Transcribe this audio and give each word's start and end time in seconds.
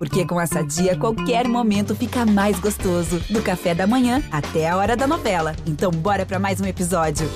Porque 0.00 0.24
com 0.24 0.40
essa 0.40 0.64
dia, 0.64 0.96
qualquer 0.96 1.46
momento 1.46 1.94
fica 1.94 2.24
mais 2.24 2.58
gostoso. 2.58 3.20
Do 3.28 3.42
café 3.42 3.74
da 3.74 3.86
manhã 3.86 4.22
até 4.32 4.66
a 4.66 4.74
hora 4.74 4.96
da 4.96 5.06
novela. 5.06 5.54
Então, 5.66 5.90
bora 5.90 6.24
para 6.24 6.38
mais 6.38 6.58
um 6.58 6.64
episódio. 6.64 7.28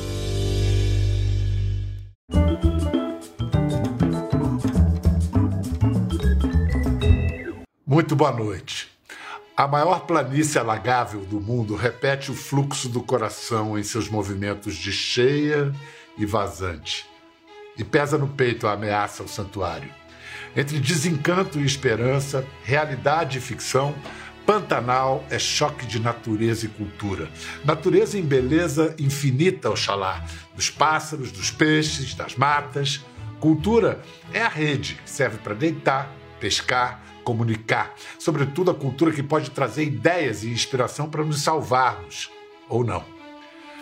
Muito 7.86 8.16
boa 8.16 8.32
noite. 8.32 8.88
A 9.54 9.68
maior 9.68 10.06
planície 10.06 10.58
alagável 10.58 11.20
do 11.20 11.38
mundo 11.38 11.76
repete 11.76 12.30
o 12.30 12.34
fluxo 12.34 12.88
do 12.88 13.02
coração 13.02 13.78
em 13.78 13.82
seus 13.82 14.08
movimentos 14.08 14.74
de 14.74 14.90
cheia 14.90 15.70
e 16.16 16.24
vazante. 16.24 17.04
E 17.76 17.84
pesa 17.84 18.16
no 18.16 18.26
peito 18.26 18.66
a 18.66 18.72
ameaça 18.72 19.22
ao 19.22 19.28
santuário. 19.28 20.03
Entre 20.56 20.78
desencanto 20.78 21.58
e 21.58 21.64
esperança, 21.64 22.46
realidade 22.64 23.38
e 23.38 23.40
ficção, 23.40 23.94
Pantanal 24.46 25.24
é 25.30 25.38
choque 25.38 25.86
de 25.86 25.98
natureza 25.98 26.66
e 26.66 26.68
cultura. 26.68 27.30
Natureza 27.64 28.18
em 28.18 28.22
beleza 28.22 28.94
infinita, 28.98 29.70
oxalá, 29.70 30.22
dos 30.54 30.68
pássaros, 30.68 31.32
dos 31.32 31.50
peixes, 31.50 32.14
das 32.14 32.36
matas. 32.36 33.00
Cultura 33.40 34.02
é 34.32 34.42
a 34.42 34.48
rede 34.48 34.98
que 35.02 35.10
serve 35.10 35.38
para 35.38 35.54
deitar, 35.54 36.14
pescar, 36.38 37.02
comunicar. 37.24 37.94
Sobretudo 38.18 38.70
a 38.70 38.74
cultura 38.74 39.12
que 39.12 39.22
pode 39.22 39.50
trazer 39.50 39.84
ideias 39.84 40.44
e 40.44 40.50
inspiração 40.50 41.08
para 41.08 41.24
nos 41.24 41.42
salvarmos, 41.42 42.30
ou 42.68 42.84
não. 42.84 43.02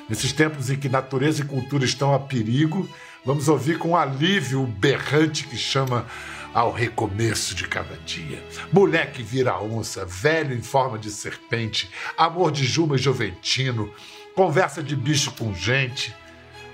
Nesses 0.08 0.32
tempos 0.32 0.70
em 0.70 0.76
que 0.76 0.88
natureza 0.88 1.42
e 1.42 1.46
cultura 1.46 1.84
estão 1.84 2.14
a 2.14 2.20
perigo, 2.20 2.88
vamos 3.24 3.48
ouvir 3.48 3.78
com 3.78 3.96
alívio 3.96 4.62
o 4.62 4.66
berrante 4.66 5.44
que 5.46 5.56
chama 5.56 6.06
ao 6.54 6.72
recomeço 6.72 7.54
de 7.54 7.66
cada 7.66 7.96
dia. 8.04 8.42
Mulher 8.72 9.12
que 9.12 9.22
vira 9.22 9.60
onça, 9.60 10.04
velho 10.04 10.54
em 10.54 10.62
forma 10.62 10.98
de 10.98 11.10
serpente, 11.10 11.90
amor 12.16 12.52
de 12.52 12.64
Juma 12.64 12.96
e 12.96 12.98
Joventino, 12.98 13.92
conversa 14.34 14.82
de 14.82 14.94
bicho 14.94 15.32
com 15.32 15.54
gente. 15.54 16.14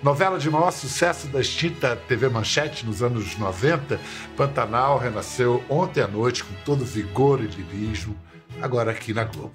Novela 0.02 0.38
de 0.38 0.48
maior 0.48 0.70
sucesso 0.70 1.26
da 1.26 1.40
extinta 1.40 1.96
TV 1.96 2.28
Manchete 2.28 2.86
nos 2.86 3.02
anos 3.02 3.36
90, 3.36 4.00
Pantanal 4.36 4.96
renasceu 4.96 5.64
ontem 5.68 6.00
à 6.00 6.06
noite 6.06 6.44
com 6.44 6.54
todo 6.64 6.84
vigor 6.84 7.40
e 7.40 7.48
lirismo, 7.48 8.16
agora 8.62 8.92
aqui 8.92 9.12
na 9.12 9.24
Globo. 9.24 9.54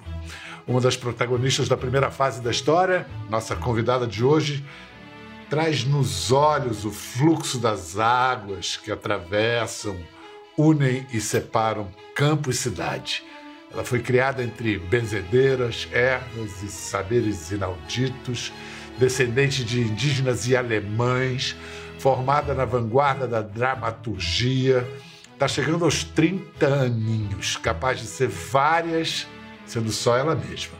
Uma 0.67 0.81
das 0.81 0.97
protagonistas 0.97 1.69
da 1.69 1.77
primeira 1.77 2.11
fase 2.11 2.41
da 2.41 2.51
história, 2.51 3.07
nossa 3.29 3.55
convidada 3.55 4.05
de 4.05 4.23
hoje, 4.23 4.65
traz 5.53 5.85
nos 5.85 6.31
olhos 6.31 6.83
o 6.83 6.89
fluxo 6.89 7.59
das 7.59 7.99
águas 7.99 8.75
que 8.75 8.91
atravessam 8.91 9.95
unem 10.57 11.05
e 11.13 11.21
separam 11.21 11.91
campo 12.15 12.49
e 12.49 12.53
cidade. 12.55 13.23
Ela 13.71 13.83
foi 13.83 13.99
criada 13.99 14.43
entre 14.43 14.79
benzedeiras, 14.79 15.87
ervas 15.91 16.63
e 16.63 16.67
saberes 16.69 17.51
inauditos, 17.51 18.51
descendente 18.97 19.63
de 19.63 19.81
indígenas 19.81 20.47
e 20.47 20.57
alemães, 20.57 21.55
formada 21.99 22.55
na 22.55 22.65
vanguarda 22.65 23.27
da 23.27 23.43
dramaturgia, 23.43 24.83
está 25.33 25.47
chegando 25.47 25.85
aos 25.85 26.03
30 26.03 26.65
aninhos, 26.65 27.57
capaz 27.57 27.99
de 27.99 28.07
ser 28.07 28.27
várias, 28.27 29.27
sendo 29.67 29.91
só 29.91 30.17
ela 30.17 30.33
mesma. 30.33 30.79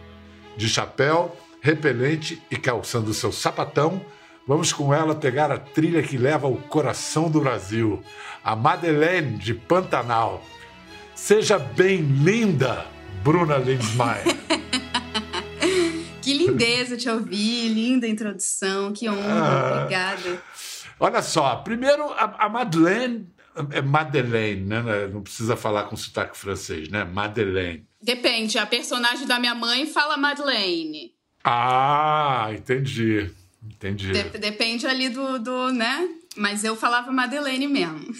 De 0.57 0.67
chapéu, 0.67 1.37
repelente 1.61 2.41
e 2.49 2.55
calçando 2.55 3.13
seu 3.13 3.31
sapatão, 3.31 4.03
Vamos 4.45 4.73
com 4.73 4.93
ela 4.93 5.15
pegar 5.15 5.51
a 5.51 5.57
trilha 5.57 6.03
que 6.03 6.17
leva 6.17 6.47
ao 6.47 6.57
coração 6.57 7.31
do 7.31 7.39
Brasil, 7.39 8.03
a 8.43 8.55
Madeleine 8.55 9.37
de 9.37 9.53
Pantanal. 9.53 10.43
Seja 11.15 11.57
bem 11.57 12.01
linda, 12.01 12.85
Bruna 13.23 13.55
Lindsmeyer. 13.55 14.25
que 16.21 16.33
lindeza 16.33 16.97
te 16.97 17.09
ouvir, 17.09 17.69
linda 17.69 18.05
introdução, 18.05 18.91
que 18.91 19.09
honra, 19.09 19.31
ah, 19.31 19.77
obrigada. 19.77 20.43
Olha 20.99 21.21
só, 21.21 21.55
primeiro 21.57 22.11
a, 22.11 22.45
a 22.45 22.49
Madeleine 22.49 23.25
é 23.71 23.81
Madeleine, 23.81 24.65
né? 24.65 25.07
Não 25.07 25.21
precisa 25.21 25.55
falar 25.55 25.83
com 25.83 25.95
sotaque 25.95 26.37
francês, 26.37 26.89
né? 26.89 27.05
Madeleine. 27.05 27.85
Depende, 28.01 28.57
a 28.57 28.65
personagem 28.65 29.25
da 29.25 29.39
minha 29.39 29.55
mãe 29.55 29.85
fala 29.85 30.17
Madeleine. 30.17 31.13
Ah, 31.45 32.49
entendi. 32.51 33.31
Entendi. 33.65 34.11
De 34.11 34.37
depende 34.37 34.85
ali 34.85 35.09
do, 35.09 35.39
do, 35.39 35.71
né? 35.71 36.07
Mas 36.35 36.63
eu 36.63 36.75
falava 36.75 37.11
Madeleine 37.11 37.67
mesmo. 37.67 37.99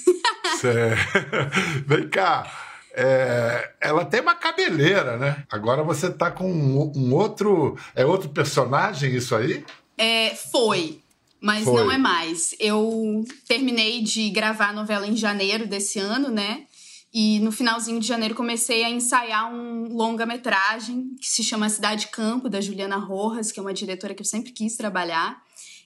Vem 1.86 2.08
cá. 2.10 2.50
É, 2.96 3.72
ela 3.82 4.06
tem 4.06 4.22
uma 4.22 4.36
cabeleira, 4.36 5.18
né? 5.18 5.44
Agora 5.52 5.84
você 5.84 6.12
tá 6.12 6.30
com 6.30 6.50
um, 6.52 6.92
um, 6.96 7.14
outro. 7.14 7.78
É 7.96 8.06
outro 8.06 8.30
personagem 8.30 9.16
isso 9.16 9.36
aí? 9.36 9.66
É, 9.98 10.36
foi. 10.36 11.02
Mas 11.42 11.66
foi. 11.66 11.74
não 11.74 11.92
é 11.92 11.98
mais. 11.98 12.56
Eu 12.60 13.26
terminei 13.48 14.02
de 14.02 14.30
gravar 14.30 14.70
a 14.70 14.74
novela 14.74 15.08
em 15.08 15.16
janeiro 15.16 15.68
desse 15.68 16.00
ano, 16.00 16.30
né? 16.30 16.66
E 17.14 17.40
no 17.42 17.52
finalzinho 17.52 18.00
de 18.00 18.08
janeiro 18.08 18.34
comecei 18.34 18.84
a 18.84 18.90
ensaiar 18.90 19.54
um 19.54 19.88
longa-metragem 19.94 21.16
que 21.22 21.28
se 21.28 21.44
chama 21.44 21.70
Cidade 21.70 22.08
Campo, 22.08 22.50
da 22.50 22.60
Juliana 22.60 22.98
Rojas, 22.98 23.52
que 23.52 23.60
é 23.60 23.62
uma 23.62 23.74
diretora 23.74 24.16
que 24.16 24.22
eu 24.22 24.26
sempre 24.26 24.52
quis 24.52 24.76
trabalhar. 24.76 25.44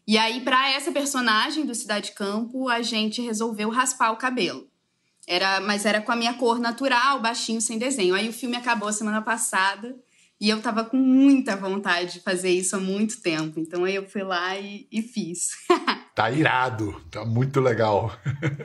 E 0.07 0.17
aí, 0.17 0.39
para 0.39 0.71
essa 0.71 0.89
personagem 0.89 1.65
do 1.65 1.75
Cidade 1.75 2.13
Campo, 2.13 2.69
a 2.69 2.81
gente 2.81 3.21
resolveu 3.21 3.69
raspar 3.69 4.11
o 4.11 4.15
cabelo. 4.15 4.69
Era, 5.27 5.59
mas 5.59 5.85
era 5.85 6.01
com 6.01 6.13
a 6.13 6.15
minha 6.15 6.33
cor 6.35 6.59
natural, 6.59 7.19
baixinho, 7.19 7.59
sem 7.59 7.77
desenho. 7.77 8.15
Aí 8.15 8.29
o 8.29 8.33
filme 8.33 8.55
acabou 8.55 8.93
semana 8.93 9.21
passada 9.21 9.93
e 10.39 10.47
eu 10.47 10.61
tava 10.61 10.85
com 10.85 10.95
muita 10.95 11.57
vontade 11.57 12.13
de 12.13 12.19
fazer 12.21 12.51
isso 12.51 12.77
há 12.77 12.79
muito 12.79 13.19
tempo. 13.21 13.59
Então 13.59 13.83
aí 13.83 13.95
eu 13.95 14.07
fui 14.07 14.23
lá 14.23 14.57
e, 14.57 14.87
e 14.89 15.01
fiz. 15.01 15.49
Tá 16.17 16.31
irado, 16.31 16.99
tá 17.11 17.23
muito 17.23 17.59
legal. 17.59 18.11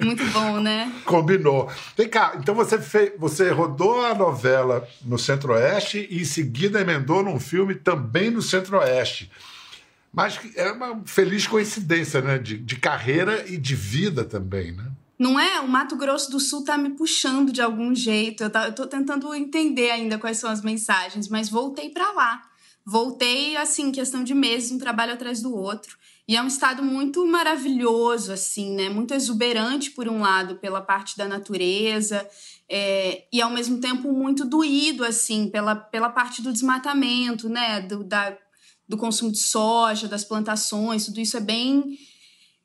Muito 0.03 0.25
bom, 0.31 0.59
né? 0.59 0.91
Combinou. 1.05 1.71
Vem 1.95 2.09
cá, 2.09 2.33
então 2.41 2.55
você 2.55 2.79
fez, 2.81 3.13
você 3.19 3.51
rodou 3.51 4.03
a 4.07 4.15
novela 4.15 4.89
no 5.05 5.19
Centro-Oeste 5.19 6.09
e 6.11 6.23
em 6.23 6.25
seguida 6.25 6.81
emendou 6.81 7.23
num 7.23 7.39
filme 7.39 7.75
também 7.75 8.31
no 8.31 8.41
Centro-Oeste. 8.41 9.31
Mas 10.11 10.41
é 10.57 10.73
uma 10.73 11.03
feliz 11.05 11.47
coincidência, 11.47 12.23
né? 12.23 12.39
De, 12.39 12.57
de 12.57 12.77
carreira 12.77 13.45
e 13.47 13.59
de 13.59 13.75
vida 13.75 14.25
também, 14.25 14.73
né? 14.73 14.91
Não 15.19 15.39
é? 15.39 15.61
O 15.61 15.69
Mato 15.69 15.95
Grosso 15.95 16.31
do 16.31 16.41
Sul 16.41 16.65
tá 16.65 16.79
me 16.79 16.89
puxando 16.97 17.53
de 17.53 17.61
algum 17.61 17.95
jeito. 17.95 18.45
Eu, 18.45 18.51
tá, 18.51 18.65
eu 18.65 18.75
tô 18.75 18.87
tentando 18.87 19.35
entender 19.35 19.91
ainda 19.91 20.17
quais 20.17 20.39
são 20.39 20.49
as 20.49 20.63
mensagens, 20.63 21.29
mas 21.29 21.51
voltei 21.51 21.91
para 21.91 22.13
lá. 22.13 22.41
Voltei, 22.83 23.59
assim, 23.59 23.93
questão 23.93 24.25
de 24.25 24.33
meses, 24.33 24.73
um 24.73 24.79
trabalho 24.79 25.13
atrás 25.13 25.43
do 25.43 25.55
outro. 25.55 26.01
E 26.29 26.37
é 26.37 26.43
um 26.43 26.47
estado 26.47 26.83
muito 26.83 27.27
maravilhoso, 27.27 28.33
assim, 28.33 28.75
né? 28.75 28.89
Muito 28.89 29.13
exuberante, 29.13 29.91
por 29.91 30.09
um 30.09 30.21
lado, 30.21 30.57
pela 30.57 30.81
parte 30.81 31.17
da 31.17 31.27
natureza, 31.27 32.29
é, 32.69 33.27
e 33.33 33.43
ao 33.43 33.51
mesmo 33.51 33.81
tempo 33.81 34.13
muito 34.13 34.45
doído, 34.45 35.05
assim, 35.05 35.49
pela, 35.49 35.75
pela 35.75 36.09
parte 36.09 36.41
do 36.41 36.53
desmatamento, 36.53 37.49
né? 37.49 37.81
Do, 37.81 38.05
da, 38.05 38.37
do 38.89 38.97
consumo 38.97 39.33
de 39.33 39.39
soja, 39.39 40.07
das 40.07 40.25
plantações, 40.25 41.07
tudo 41.07 41.21
isso 41.21 41.37
é 41.37 41.41
bem 41.41 41.99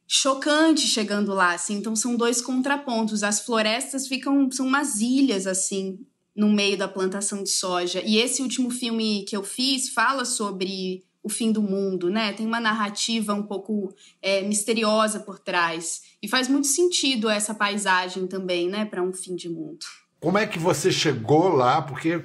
chocante 0.08 0.88
chegando 0.88 1.34
lá, 1.34 1.54
assim. 1.54 1.76
Então 1.76 1.96
são 1.96 2.16
dois 2.16 2.42
contrapontos. 2.42 3.24
As 3.24 3.42
florestas 3.42 4.08
ficam 4.08 4.50
são 4.52 4.66
umas 4.66 5.02
ilhas 5.02 5.46
assim 5.46 6.00
no 6.36 6.52
meio 6.52 6.78
da 6.78 6.88
plantação 6.88 7.44
de 7.44 7.50
soja. 7.50 8.02
E 8.06 8.18
esse 8.18 8.42
último 8.42 8.70
filme 8.70 9.26
que 9.28 9.36
eu 9.36 9.44
fiz 9.44 9.90
fala 9.90 10.24
sobre 10.24 11.04
o 11.28 11.30
fim 11.30 11.52
do 11.52 11.62
mundo, 11.62 12.10
né? 12.10 12.32
Tem 12.32 12.46
uma 12.46 12.60
narrativa 12.60 13.34
um 13.34 13.44
pouco 13.44 13.94
é, 14.22 14.42
misteriosa 14.44 15.20
por 15.20 15.38
trás. 15.38 16.04
E 16.22 16.28
faz 16.28 16.48
muito 16.48 16.68
sentido 16.68 17.30
essa 17.30 17.54
paisagem 17.54 18.26
também, 18.28 18.70
né, 18.70 18.86
para 18.86 19.04
um 19.04 19.12
fim 19.12 19.36
de 19.36 19.50
mundo. 19.50 19.86
Como 20.22 20.38
é 20.38 20.48
que 20.48 20.58
você 20.58 20.90
chegou 20.90 21.50
lá? 21.50 21.82
Porque 21.82 22.24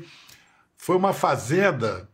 foi 0.76 0.96
uma 0.96 1.12
fazenda. 1.12 2.08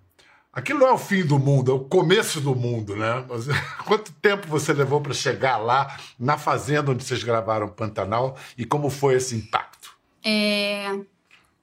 Aquilo 0.51 0.81
não 0.81 0.89
é 0.89 0.93
o 0.93 0.99
fim 0.99 1.25
do 1.27 1.39
mundo, 1.39 1.71
é 1.71 1.75
o 1.75 1.85
começo 1.85 2.41
do 2.41 2.55
mundo, 2.55 2.97
né? 2.97 3.23
Mas, 3.29 3.47
quanto 3.87 4.11
tempo 4.15 4.49
você 4.49 4.73
levou 4.73 5.01
para 5.03 5.13
chegar 5.13 5.59
lá, 5.59 5.95
na 6.19 6.39
fazenda 6.39 6.91
onde 6.91 7.05
vocês 7.05 7.23
gravaram 7.23 7.69
Pantanal, 7.69 8.35
e 8.57 8.65
como 8.65 8.89
foi 8.89 9.17
esse 9.17 9.37
impacto? 9.37 9.95
É, 10.25 10.87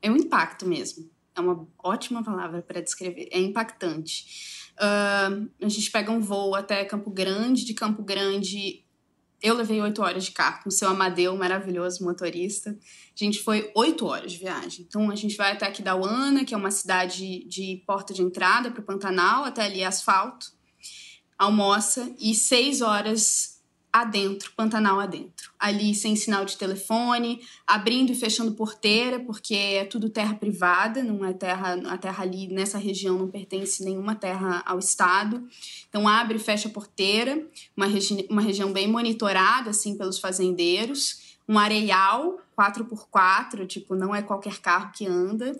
é 0.04 0.12
um 0.12 0.16
impacto 0.16 0.68
mesmo. 0.68 1.10
É 1.36 1.42
uma 1.42 1.68
ótima 1.84 2.24
palavra 2.24 2.62
para 2.62 2.80
descrever. 2.80 3.28
É 3.32 3.40
impactante. 3.40 4.65
Uh, 4.77 5.50
a 5.62 5.69
gente 5.69 5.89
pega 5.89 6.12
um 6.12 6.19
voo 6.19 6.54
até 6.54 6.83
Campo 6.86 7.10
Grande, 7.10 7.66
de 7.66 7.74
Campo 7.74 8.04
Grande 8.04 8.86
eu 9.45 9.54
levei 9.54 9.80
oito 9.80 10.01
horas 10.01 10.25
de 10.25 10.31
carro 10.31 10.63
com 10.63 10.69
o 10.69 10.72
seu 10.72 10.89
Amadeu, 10.89 11.38
maravilhoso 11.38 12.04
motorista. 12.04 12.72
A 12.72 13.24
gente 13.24 13.44
foi 13.44 13.72
oito 13.75 14.07
horas 14.07 14.31
de 14.31 14.39
viagem. 14.39 14.86
Então 14.88 15.12
a 15.12 15.16
gente 15.16 15.38
vai 15.38 15.51
até 15.51 15.68
aqui 15.68 15.83
da 15.83 15.95
Uana, 15.95 16.44
que 16.44 16.56
é 16.56 16.57
uma 16.57 16.72
cidade 16.72 17.45
de 17.48 17.83
porta 17.86 18.12
de 18.12 18.24
entrada 18.24 18.72
para 18.72 18.81
o 18.81 18.83
Pantanal, 18.83 19.44
até 19.44 19.63
ali 19.63 19.83
asfalto, 19.83 20.51
almoça 21.38 22.12
e 22.19 22.33
seis 22.33 22.81
horas 22.81 23.55
adentro, 24.02 24.52
Pantanal 24.58 25.00
adentro. 25.00 25.52
Ali 25.58 25.96
sem 25.96 26.18
sinal 26.18 26.44
de 26.44 26.58
telefone, 26.58 27.42
abrindo 27.66 28.12
e 28.12 28.16
fechando 28.16 28.52
porteira, 28.52 29.22
porque 29.22 29.56
é 29.56 29.86
tudo 29.86 30.10
terra 30.10 30.36
privada, 30.36 31.02
não 31.02 31.24
é 31.24 31.32
terra, 31.32 31.76
a 31.88 31.98
terra 31.98 32.24
ali 32.24 32.48
nessa 32.48 32.78
região 32.78 33.18
não 33.18 33.30
pertence 33.30 33.86
nenhuma 33.86 34.14
terra 34.14 34.62
ao 34.66 34.80
estado. 34.80 35.48
Então 35.88 36.10
abre 36.10 36.36
e 36.36 36.40
fecha 36.40 36.68
porteira, 36.68 37.48
uma, 37.76 37.86
regi 37.86 38.28
uma 38.30 38.42
região 38.42 38.74
bem 38.74 38.86
monitorada 38.86 39.70
assim 39.70 39.98
pelos 39.98 40.20
fazendeiros, 40.20 41.38
um 41.48 41.58
areial 41.58 42.38
4x4, 42.60 43.66
tipo, 43.66 43.96
não 43.96 44.14
é 44.14 44.22
qualquer 44.22 44.60
carro 44.60 44.92
que 44.92 45.06
anda. 45.08 45.58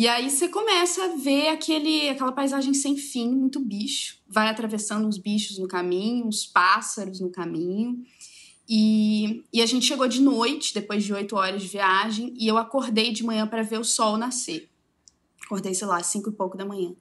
E 0.00 0.08
aí 0.08 0.30
você 0.30 0.48
começa 0.48 1.04
a 1.04 1.08
ver 1.08 1.48
aquele, 1.48 2.08
aquela 2.08 2.32
paisagem 2.32 2.72
sem 2.72 2.96
fim, 2.96 3.30
muito 3.34 3.60
bicho. 3.60 4.16
Vai 4.26 4.48
atravessando 4.48 5.06
os 5.06 5.18
bichos 5.18 5.58
no 5.58 5.68
caminho, 5.68 6.26
os 6.26 6.46
pássaros 6.46 7.20
no 7.20 7.28
caminho. 7.28 8.02
E, 8.66 9.44
e 9.52 9.60
a 9.60 9.66
gente 9.66 9.84
chegou 9.84 10.08
de 10.08 10.22
noite, 10.22 10.72
depois 10.72 11.04
de 11.04 11.12
oito 11.12 11.36
horas 11.36 11.60
de 11.60 11.68
viagem, 11.68 12.32
e 12.34 12.48
eu 12.48 12.56
acordei 12.56 13.12
de 13.12 13.22
manhã 13.22 13.46
para 13.46 13.62
ver 13.62 13.78
o 13.78 13.84
sol 13.84 14.16
nascer. 14.16 14.70
Acordei, 15.44 15.74
sei 15.74 15.86
lá, 15.86 16.02
cinco 16.02 16.30
e 16.30 16.32
pouco 16.32 16.56
da 16.56 16.64
manhã. 16.64 16.94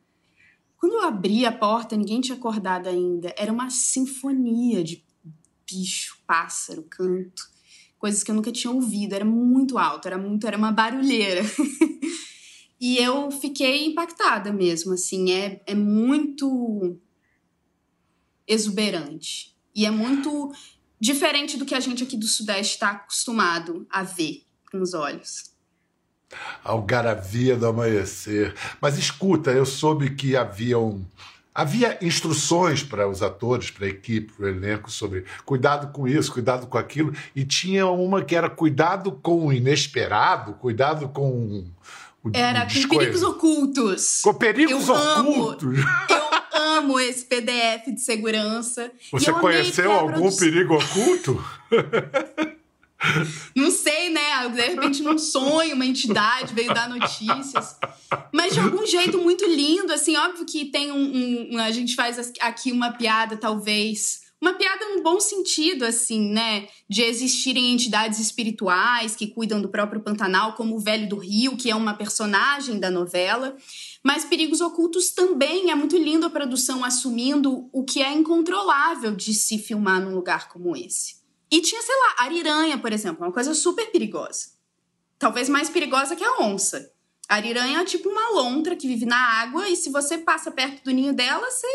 Quando 0.76 0.96
eu 0.96 1.02
abri 1.04 1.46
a 1.46 1.54
porta, 1.54 1.96
ninguém 1.96 2.20
tinha 2.20 2.38
acordado 2.38 2.90
ainda. 2.90 3.34
Era 3.38 3.54
uma 3.54 3.70
sinfonia 3.70 4.84
de 4.84 5.06
bicho, 5.66 6.18
pássaro, 6.28 6.84
canto, 6.90 7.50
coisas 7.98 8.24
que 8.24 8.32
eu 8.32 8.36
nunca 8.36 8.52
tinha 8.52 8.74
ouvido. 8.74 9.14
Era 9.14 9.24
muito 9.24 9.78
alto, 9.78 10.06
era 10.06 10.18
muito, 10.18 10.46
era 10.46 10.58
uma 10.58 10.74
barulheira. 10.74 11.44
E 12.80 12.98
eu 12.98 13.30
fiquei 13.30 13.86
impactada 13.86 14.54
mesmo, 14.54 14.94
assim, 14.94 15.32
é, 15.32 15.62
é 15.66 15.76
muito 15.76 16.98
exuberante. 18.48 19.56
E 19.76 19.86
é 19.86 19.92
muito 19.92 20.54
diferente 21.00 21.58
do 21.58 21.66
que 21.66 21.76
a 21.76 21.80
gente 21.80 22.04
aqui 22.04 22.18
do 22.18 22.26
Sudeste 22.26 22.76
está 22.76 22.92
acostumado 22.92 23.86
a 23.90 24.04
ver 24.04 24.44
com 24.72 24.82
os 24.82 24.94
olhos. 24.94 25.52
Algaravia 26.64 27.58
do 27.58 27.68
amanhecer. 27.68 28.56
Mas 28.80 28.98
escuta, 28.98 29.52
eu 29.52 29.66
soube 29.66 30.16
que 30.16 30.36
havia 30.36 30.78
um, 30.80 31.06
Havia 31.54 31.98
instruções 32.02 32.84
para 32.84 33.10
os 33.10 33.22
atores, 33.22 33.70
para 33.70 33.86
a 33.86 33.90
equipe, 33.90 34.32
para 34.32 34.46
o 34.46 34.48
elenco 34.48 34.90
sobre 34.90 35.26
cuidado 35.44 35.92
com 35.92 36.08
isso, 36.08 36.32
cuidado 36.32 36.68
com 36.68 36.78
aquilo, 36.78 37.14
e 37.36 37.44
tinha 37.44 37.86
uma 37.88 38.24
que 38.24 38.34
era 38.34 38.50
cuidado 38.50 39.12
com 39.12 39.48
o 39.48 39.52
inesperado, 39.52 40.54
cuidado 40.54 41.10
com 41.10 41.66
era 42.34 42.66
com 42.66 42.98
perigos 42.98 43.24
ocultos. 43.24 44.22
Com 44.22 44.34
perigos 44.34 44.88
eu 44.88 44.96
ocultos? 44.96 45.80
Amo, 45.80 45.88
eu 46.10 46.62
amo 46.62 47.00
esse 47.00 47.26
PDF 47.26 47.94
de 47.94 48.02
segurança. 48.02 48.92
Você 49.12 49.32
conheceu 49.34 49.92
algum 49.92 50.36
perigo 50.36 50.76
oculto? 50.76 51.44
Não 53.56 53.72
sei, 53.72 54.10
né? 54.10 54.50
De 54.50 54.62
repente, 54.62 55.02
num 55.02 55.18
sonho, 55.18 55.74
uma 55.74 55.86
entidade 55.86 56.54
veio 56.54 56.74
dar 56.74 56.90
notícias. 56.90 57.78
Mas 58.34 58.54
de 58.54 58.60
algum 58.60 58.86
jeito 58.86 59.18
muito 59.20 59.46
lindo, 59.46 59.94
assim, 59.94 60.18
óbvio 60.18 60.46
que 60.46 60.66
tem 60.66 60.92
um. 60.92 61.54
um 61.54 61.58
a 61.60 61.72
gente 61.72 61.96
faz 61.96 62.34
aqui 62.42 62.74
uma 62.74 62.92
piada, 62.92 63.38
talvez 63.38 64.29
uma 64.42 64.54
piada 64.54 64.86
no 64.96 65.04
bom 65.04 65.20
sentido, 65.20 65.84
assim, 65.84 66.30
né? 66.32 66.68
De 66.88 67.02
existirem 67.02 67.74
entidades 67.74 68.20
espirituais 68.20 69.16
que 69.16 69.28
cuidam 69.28 69.62
do 69.62 69.68
próprio 69.68 70.02
Pantanal, 70.02 70.54
como 70.54 70.76
o 70.76 70.80
Velho 70.80 71.10
do 71.10 71.18
Rio, 71.18 71.58
que 71.58 71.70
é 71.70 71.76
uma 71.76 71.94
personagem 71.94 72.80
da 72.80 72.90
novela. 72.90 73.56
Mas 74.02 74.24
Perigos 74.24 74.62
Ocultos 74.62 75.12
também 75.12 75.72
é 75.72 75.76
muito 75.76 75.98
lindo 75.98 76.26
a 76.26 76.30
produção 76.30 76.86
assumindo 76.86 77.70
o 77.74 77.84
que 77.84 78.02
é 78.02 78.14
incontrolável 78.14 79.14
de 79.14 79.34
se 79.34 79.58
filmar 79.58 80.02
num 80.02 80.16
lugar 80.16 80.48
como 80.48 80.76
esse. 80.76 81.20
E 81.52 81.62
tinha, 81.62 81.82
sei 81.82 81.96
lá, 81.96 82.26
ariranha, 82.26 82.78
por 82.78 82.94
exemplo, 82.94 83.26
uma 83.26 83.34
coisa 83.34 83.54
super 83.54 83.92
perigosa. 83.92 84.52
Talvez 85.18 85.50
mais 85.50 85.70
perigosa 85.70 86.16
que 86.16 86.24
a 86.24 86.40
onça. 86.40 86.94
A 87.28 87.36
ariranha 87.36 87.82
é 87.82 87.86
tipo 87.86 88.10
uma 88.10 88.30
lontra 88.30 88.76
que 88.76 88.88
vive 88.88 89.06
na 89.06 89.18
água 89.18 89.68
e 89.68 89.76
se 89.76 89.90
você 89.90 90.18
passa 90.18 90.50
perto 90.50 90.84
do 90.84 90.92
ninho 90.92 91.14
dela, 91.14 91.52
você 91.52 91.68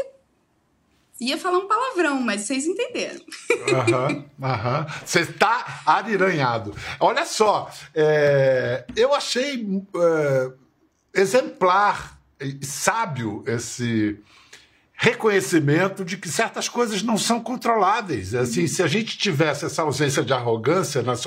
Ia 1.20 1.38
falar 1.38 1.58
um 1.58 1.68
palavrão, 1.68 2.20
mas 2.20 2.42
vocês 2.42 2.66
entenderam. 2.66 3.20
Aham, 3.68 4.24
aham. 4.42 4.86
Você 5.04 5.20
está 5.20 5.82
ariranhado. 5.86 6.74
Olha 6.98 7.24
só, 7.24 7.70
é, 7.94 8.84
eu 8.96 9.14
achei 9.14 9.64
é, 9.96 10.52
exemplar 11.14 12.18
e 12.40 12.66
sábio 12.66 13.44
esse 13.46 14.18
reconhecimento 14.92 16.04
de 16.04 16.16
que 16.16 16.28
certas 16.28 16.68
coisas 16.68 17.02
não 17.02 17.18
são 17.18 17.40
controláveis. 17.40 18.34
Assim, 18.34 18.66
se 18.66 18.82
a 18.82 18.86
gente 18.86 19.18
tivesse 19.18 19.64
essa 19.64 19.82
ausência 19.82 20.24
de 20.24 20.32
arrogância 20.32 21.02
nas, 21.02 21.24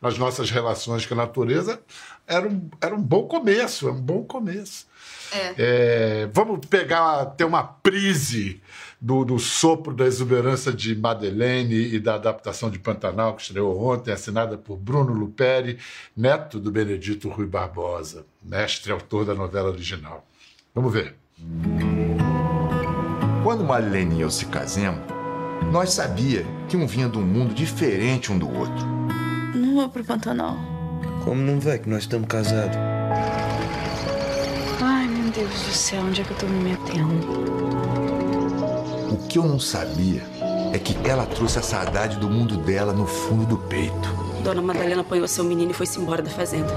nas 0.00 0.18
nossas 0.18 0.50
relações 0.50 1.06
com 1.06 1.14
a 1.14 1.18
natureza, 1.18 1.80
era 2.26 2.46
um, 2.46 2.68
era 2.80 2.94
um 2.94 3.02
bom 3.02 3.26
começo, 3.26 3.88
é 3.88 3.92
um 3.92 4.00
bom 4.00 4.24
começo. 4.24 4.86
É. 5.32 5.54
É, 5.58 6.28
vamos 6.32 6.66
pegar, 6.66 7.26
ter 7.36 7.44
uma 7.44 7.64
prise 7.64 8.62
do, 9.04 9.22
do, 9.22 9.38
sopro 9.38 9.92
da 9.92 10.06
exuberância 10.06 10.72
de 10.72 10.96
Madeleine 10.96 11.74
e 11.74 12.00
da 12.00 12.14
adaptação 12.14 12.70
de 12.70 12.78
Pantanal, 12.78 13.36
que 13.36 13.42
estreou 13.42 13.78
ontem, 13.78 14.10
assinada 14.10 14.56
por 14.56 14.78
Bruno 14.78 15.12
Luperi, 15.12 15.78
neto 16.16 16.58
do 16.58 16.72
Benedito 16.72 17.28
Rui 17.28 17.46
Barbosa, 17.46 18.24
mestre 18.42 18.90
autor 18.90 19.26
da 19.26 19.34
novela 19.34 19.68
original. 19.68 20.26
Vamos 20.74 20.90
ver. 20.90 21.14
Quando 23.42 23.62
Madeleine 23.62 24.16
e 24.16 24.20
eu 24.22 24.30
se 24.30 24.46
casamos, 24.46 25.02
nós 25.70 25.92
sabia 25.92 26.46
que 26.66 26.74
um 26.74 26.86
vinha 26.86 27.06
de 27.06 27.18
um 27.18 27.22
mundo 27.26 27.52
diferente 27.52 28.32
um 28.32 28.38
do 28.38 28.48
outro. 28.48 28.86
Não 29.54 29.74
vou 29.74 29.88
pro 29.90 30.02
Pantanal. 30.02 30.56
Como 31.22 31.42
não 31.42 31.60
vai 31.60 31.78
que 31.78 31.90
nós 31.90 32.04
estamos 32.04 32.26
casados? 32.26 32.78
Ai, 34.80 35.06
meu 35.08 35.30
Deus 35.30 35.50
do 35.50 35.72
céu, 35.72 36.02
onde 36.02 36.22
é 36.22 36.24
que 36.24 36.30
eu 36.30 36.38
tô 36.38 36.46
me 36.46 36.70
metendo? 36.70 37.93
O 39.14 39.28
que 39.28 39.38
eu 39.38 39.44
não 39.44 39.60
sabia 39.60 40.22
é 40.72 40.78
que 40.80 40.92
ela 41.08 41.24
trouxe 41.24 41.60
a 41.60 41.62
saudade 41.62 42.18
do 42.18 42.28
mundo 42.28 42.56
dela 42.56 42.92
no 42.92 43.06
fundo 43.06 43.46
do 43.46 43.56
peito. 43.56 44.08
Dona 44.42 44.60
Madalena 44.60 45.02
apanhou 45.02 45.28
seu 45.28 45.44
menino 45.44 45.70
e 45.70 45.74
foi-se 45.74 46.00
embora 46.00 46.20
da 46.20 46.30
fazenda. 46.30 46.72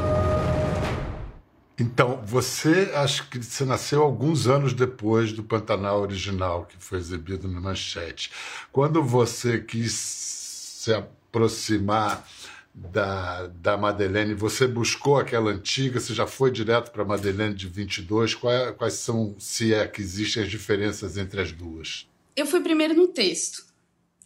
Então, 1.79 2.21
você 2.23 2.91
acho 2.93 3.27
que 3.27 3.43
você 3.43 3.65
nasceu 3.65 4.03
alguns 4.03 4.45
anos 4.45 4.71
depois 4.71 5.33
do 5.33 5.41
Pantanal 5.41 5.99
original, 5.99 6.65
que 6.65 6.77
foi 6.77 6.99
exibido 6.99 7.47
na 7.47 7.59
Manchete. 7.59 8.31
Quando 8.71 9.01
você 9.01 9.57
quis 9.57 9.93
se 9.93 10.93
aproximar 10.93 12.23
da, 12.71 13.47
da 13.47 13.75
Madeleine, 13.77 14.35
você 14.35 14.67
buscou 14.67 15.17
aquela 15.17 15.49
antiga, 15.49 15.99
você 15.99 16.13
já 16.13 16.27
foi 16.27 16.51
direto 16.51 16.91
para 16.91 17.01
a 17.01 17.07
Madeleine 17.07 17.55
de 17.55 17.67
22? 17.67 18.35
Quais, 18.35 18.75
quais 18.77 18.93
são, 18.93 19.35
se 19.39 19.73
é 19.73 19.87
que 19.87 20.03
existem 20.03 20.43
as 20.43 20.51
diferenças 20.51 21.17
entre 21.17 21.41
as 21.41 21.51
duas? 21.51 22.07
Eu 22.37 22.45
fui 22.45 22.61
primeiro 22.61 22.93
no 22.93 23.07
texto. 23.07 23.65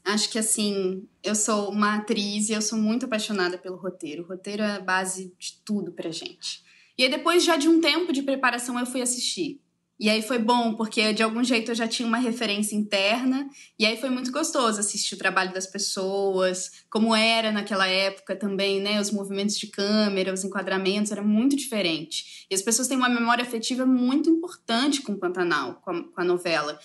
Acho 0.03 0.30
que 0.30 0.38
assim, 0.38 1.08
eu 1.24 1.34
sou 1.34 1.72
uma 1.72 1.96
atriz 1.96 2.50
e 2.50 2.51
eu 2.53 2.62
sou 2.62 2.77
muito 2.77 3.06
apaixonada 3.06 3.58
pelo 3.58 3.77
roteiro. 3.77 4.24
O 4.24 4.27
roteiro 4.27 4.62
é 4.62 4.75
a 4.75 4.80
base 4.82 5.34
de 5.39 5.62
tudo 5.63 5.94
pra 5.94 6.12
gente. 6.12 6.62
E 6.98 7.03
aí 7.03 7.10
depois 7.10 7.41
já 7.41 7.56
de 7.56 7.70
um 7.70 7.80
tempo 7.80 8.12
de 8.12 8.22
preparação 8.22 8.77
eu 8.77 8.86
fui 8.86 9.01
assistir. 9.01 9.62
E 9.98 10.10
aí 10.10 10.24
foi 10.24 10.39
bom, 10.39 10.74
porque 10.74 11.13
de 11.13 11.22
algum 11.22 11.44
jeito 11.44 11.70
eu 11.70 11.75
já 11.75 11.88
tinha 11.88 12.08
uma 12.08 12.18
referência 12.18 12.75
interna, 12.75 13.48
e 13.77 13.86
aí 13.86 13.96
foi 13.98 14.10
muito 14.10 14.32
gostoso 14.32 14.80
assistir 14.80 15.13
o 15.13 15.18
trabalho 15.18 15.53
das 15.53 15.68
pessoas, 15.68 16.84
como 16.89 17.15
era 17.15 17.51
naquela 17.51 17.86
época 17.86 18.36
também, 18.36 18.82
né? 18.82 19.00
Os 19.00 19.12
movimentos 19.12 19.60
de 19.60 19.68
câmera, 19.68 20.34
os 20.34 20.44
enquadramentos, 20.44 21.12
era 21.12 21.22
muito 21.22 21.56
diferente. 21.56 22.48
E 22.50 22.56
as 22.56 22.63
pessoas 22.63 22.88
têm 22.88 22.98
uma 22.98 23.10
memória 23.10 23.44
afetiva 23.44 23.86
muito 23.86 24.27
importante 24.27 25.03
com 25.03 25.12
o 25.12 25.20
Pantanal, 25.20 25.75
com 25.86 25.91
a, 25.91 26.03
com 26.03 26.22
a 26.22 26.25
novela. 26.25 26.80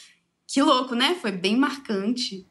Que 0.46 0.62
louco, 0.62 0.94
né? 0.94 1.16
Foi 1.20 1.32
bem 1.32 1.56
marcante. 1.56 2.46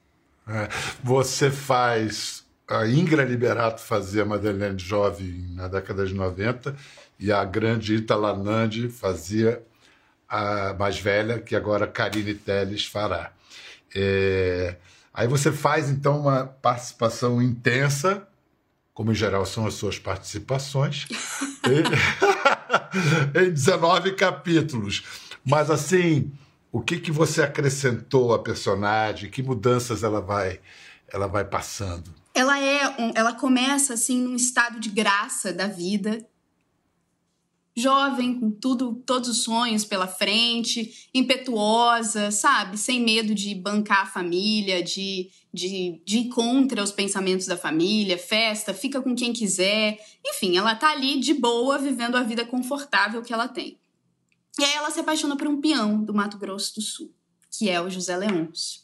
É, 0.47 0.69
você 1.03 1.49
faz. 1.49 2.43
A 2.67 2.87
Ingra 2.87 3.23
Liberato 3.23 3.81
fazia 3.81 4.23
a 4.23 4.25
Madeleine 4.25 4.79
Jovem 4.79 5.45
na 5.53 5.67
década 5.67 6.05
de 6.05 6.13
90 6.13 6.75
e 7.19 7.31
a 7.31 7.45
grande 7.45 7.95
Itala 7.95 8.35
Nandi 8.35 8.89
fazia 8.89 9.63
a 10.27 10.73
mais 10.73 10.99
velha, 10.99 11.39
que 11.39 11.55
agora 11.55 11.85
Karine 11.85 12.33
Telles 12.33 12.85
fará. 12.85 13.31
É, 13.93 14.75
aí 15.13 15.27
você 15.27 15.51
faz 15.51 15.89
então 15.89 16.21
uma 16.21 16.45
participação 16.45 17.39
intensa, 17.41 18.27
como 18.93 19.11
em 19.11 19.15
geral 19.15 19.45
são 19.45 19.67
as 19.67 19.75
suas 19.75 19.99
participações, 19.99 21.07
em, 21.69 23.45
em 23.45 23.51
19 23.51 24.13
capítulos. 24.13 25.03
Mas 25.45 25.69
assim 25.69 26.31
o 26.75 26.81
que, 26.81 26.99
que 26.99 27.09
você 27.09 27.41
acrescentou 27.41 28.33
à 28.33 28.39
personagem? 28.43 29.31
Que 29.31 29.41
mudanças 29.41 30.03
ela 30.03 30.19
vai, 30.19 30.59
ela 31.07 31.25
vai 31.25 31.45
passando? 31.45 32.13
Ela 32.33 32.59
é, 32.59 32.89
um, 33.01 33.13
ela 33.15 33.31
começa 33.31 33.93
assim 33.93 34.21
num 34.21 34.35
estado 34.35 34.77
de 34.77 34.89
graça 34.89 35.53
da 35.53 35.67
vida. 35.67 36.27
jovem, 37.77 38.37
com 38.37 38.51
tudo, 38.51 39.01
todos 39.05 39.29
os 39.29 39.43
sonhos 39.43 39.85
pela 39.85 40.05
frente, 40.05 41.09
impetuosa, 41.13 42.29
sabe? 42.29 42.77
Sem 42.77 42.99
medo 42.99 43.33
de 43.33 43.55
bancar 43.55 44.01
a 44.01 44.05
família, 44.05 44.83
de, 44.83 45.29
de, 45.53 46.01
de 46.05 46.17
ir 46.17 46.27
contra 46.27 46.83
os 46.83 46.91
pensamentos 46.91 47.47
da 47.47 47.55
família, 47.55 48.17
festa, 48.17 48.73
fica 48.73 49.01
com 49.01 49.15
quem 49.15 49.31
quiser. 49.31 49.97
Enfim, 50.25 50.57
ela 50.57 50.75
tá 50.75 50.91
ali 50.91 51.21
de 51.21 51.33
boa, 51.33 51.77
vivendo 51.77 52.17
a 52.17 52.23
vida 52.23 52.43
confortável 52.43 53.21
que 53.21 53.33
ela 53.33 53.47
tem. 53.47 53.77
E 54.59 54.63
aí 54.63 54.73
ela 54.73 54.89
se 54.89 54.99
apaixona 54.99 55.35
por 55.35 55.47
um 55.47 55.59
peão 55.59 56.03
do 56.03 56.13
Mato 56.13 56.37
Grosso 56.37 56.75
do 56.75 56.81
Sul, 56.81 57.13
que 57.51 57.69
é 57.69 57.81
o 57.81 57.89
José 57.89 58.15
Leôncio. 58.15 58.81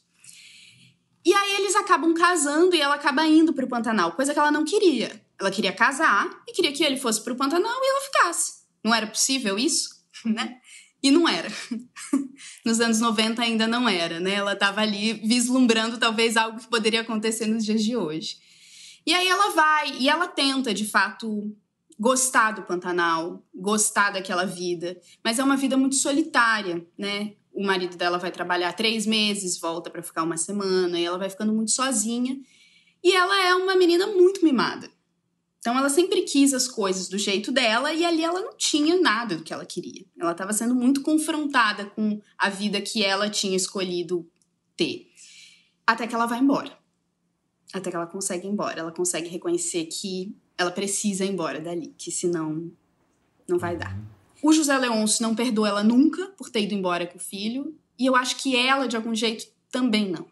E 1.24 1.34
aí 1.34 1.56
eles 1.56 1.76
acabam 1.76 2.14
casando 2.14 2.76
e 2.76 2.82
ela 2.82 2.96
acaba 2.96 3.26
indo 3.26 3.54
pro 3.54 3.68
Pantanal, 3.68 4.14
coisa 4.14 4.34
que 4.34 4.40
ela 4.40 4.52
não 4.52 4.66
queria. 4.66 5.22
Ela 5.40 5.52
queria 5.52 5.72
casar 5.72 6.30
e 6.48 6.52
queria 6.52 6.72
que 6.72 6.84
ele 6.84 6.98
fosse 6.98 7.24
pro 7.24 7.36
Pantanal 7.36 7.80
e 7.82 7.90
ela 7.90 8.02
ficasse. 8.02 8.62
Não 8.84 8.94
era 8.94 9.08
possível 9.08 9.58
isso, 9.58 10.04
né? 10.26 10.58
E 11.02 11.10
não 11.10 11.28
era. 11.28 11.50
Nos 12.66 12.80
anos 12.80 13.00
90 13.00 13.42
ainda 13.42 13.68
não 13.68 13.88
era, 13.88 14.20
né? 14.20 14.34
Ela 14.34 14.54
estava 14.54 14.82
ali 14.82 15.14
vislumbrando 15.14 15.98
talvez 15.98 16.38
algo 16.38 16.60
que 16.60 16.68
poderia 16.68 17.02
acontecer 17.02 17.48
nos 17.48 17.66
dias 17.66 17.84
de 17.84 17.96
hoje. 17.96 18.38
E 19.06 19.14
aí 19.14 19.28
ela 19.28 19.50
vai 19.50 19.98
e 19.98 20.08
ela 20.08 20.28
tenta, 20.28 20.74
de 20.74 20.86
fato, 20.86 21.56
gostar 22.02 22.54
do 22.54 22.64
Pantanal, 22.64 23.46
gostar 23.54 24.10
daquela 24.10 24.44
vida, 24.44 25.00
mas 25.24 25.38
é 25.38 25.44
uma 25.44 25.56
vida 25.56 25.78
muito 25.78 25.94
solitária, 25.94 26.84
né? 26.98 27.36
O 27.54 27.64
marido 27.64 27.96
dela 27.96 28.18
vai 28.18 28.32
trabalhar 28.32 28.74
três 28.74 29.06
meses, 29.06 29.60
volta 29.60 29.88
para 29.88 30.02
ficar 30.02 30.24
uma 30.24 30.36
semana, 30.36 31.00
e 31.00 31.06
ela 31.06 31.20
vai 31.20 31.30
ficando 31.30 31.54
muito 31.54 31.70
sozinha. 31.70 32.40
E 33.04 33.14
ela 33.14 33.46
é 33.46 33.54
uma 33.54 33.76
menina 33.76 34.08
muito 34.08 34.44
mimada. 34.44 34.90
Então 35.60 35.78
ela 35.78 35.90
sempre 35.90 36.24
quis 36.24 36.56
as 36.56 36.68
coisas 36.68 37.08
do 37.08 37.20
jeito 37.20 37.52
dela 37.52 37.94
e 37.94 38.04
ali 38.04 38.24
ela 38.24 38.42
não 38.42 38.58
tinha 38.58 39.00
nada 39.00 39.36
do 39.36 39.44
que 39.44 39.54
ela 39.54 39.64
queria. 39.64 40.04
Ela 40.20 40.32
estava 40.32 40.54
sendo 40.54 40.74
muito 40.74 41.04
confrontada 41.04 41.86
com 41.86 42.20
a 42.36 42.50
vida 42.50 42.82
que 42.82 43.04
ela 43.04 43.30
tinha 43.30 43.56
escolhido 43.56 44.28
ter. 44.76 45.08
Até 45.86 46.08
que 46.08 46.16
ela 46.16 46.26
vai 46.26 46.40
embora. 46.40 46.81
Até 47.74 47.90
que 47.90 47.96
ela 47.96 48.08
consegue 48.08 48.48
ir 48.48 48.52
embora. 48.52 48.80
Ela 48.80 48.92
consegue 48.92 49.30
reconhecer 49.30 49.86
que 49.86 50.36
ela 50.58 50.72
precisa 50.72 51.26
ir 51.26 51.32
embora 51.32 51.60
dali, 51.60 51.94
que 51.98 52.12
senão 52.12 52.72
não 53.48 53.58
vai 53.58 53.76
dar. 53.76 53.98
O 54.44 54.52
José 54.52 54.78
Leôncio 54.78 55.24
não 55.24 55.36
perdoa 55.36 55.70
ela 55.70 55.84
nunca 55.84 56.28
por 56.38 56.50
ter 56.50 56.62
ido 56.62 56.74
embora 56.74 57.06
com 57.06 57.18
o 57.18 57.22
filho, 57.22 57.76
e 57.98 58.06
eu 58.06 58.16
acho 58.16 58.38
que 58.38 58.56
ela, 58.56 58.88
de 58.88 58.96
algum 58.96 59.14
jeito, 59.14 59.46
também 59.70 60.10
não 60.10 60.26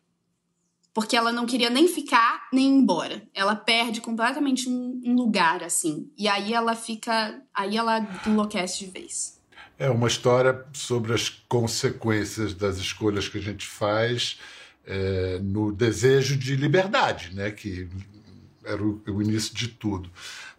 porque 0.99 1.15
ela 1.15 1.31
não 1.31 1.45
queria 1.45 1.69
nem 1.69 1.87
ficar 1.87 2.49
nem 2.51 2.65
ir 2.65 2.81
embora. 2.81 3.21
Ela 3.33 3.55
perde 3.55 4.01
completamente 4.01 4.67
um, 4.67 5.01
um, 5.05 5.15
lugar 5.15 5.63
assim. 5.63 6.11
E 6.17 6.27
aí 6.27 6.53
ela 6.53 6.75
fica, 6.75 7.41
aí 7.53 7.77
ela 7.77 8.05
enlouquece 8.25 8.79
de 8.79 8.91
vez. 8.91 9.39
É 9.77 9.89
uma 9.89 10.09
história 10.09 10.65
sobre 10.73 11.13
as 11.13 11.29
consequências 11.29 12.53
das 12.53 12.77
escolhas 12.79 13.29
que 13.29 13.37
a 13.37 13.41
gente 13.41 13.65
faz 13.65 14.39
é, 14.85 15.39
no 15.39 15.71
desejo 15.71 16.37
de 16.37 16.55
liberdade, 16.55 17.35
né? 17.35 17.51
Que 17.51 17.87
era 18.63 18.83
o, 18.83 19.01
o 19.07 19.21
início 19.21 19.53
de 19.53 19.67
tudo. 19.67 20.09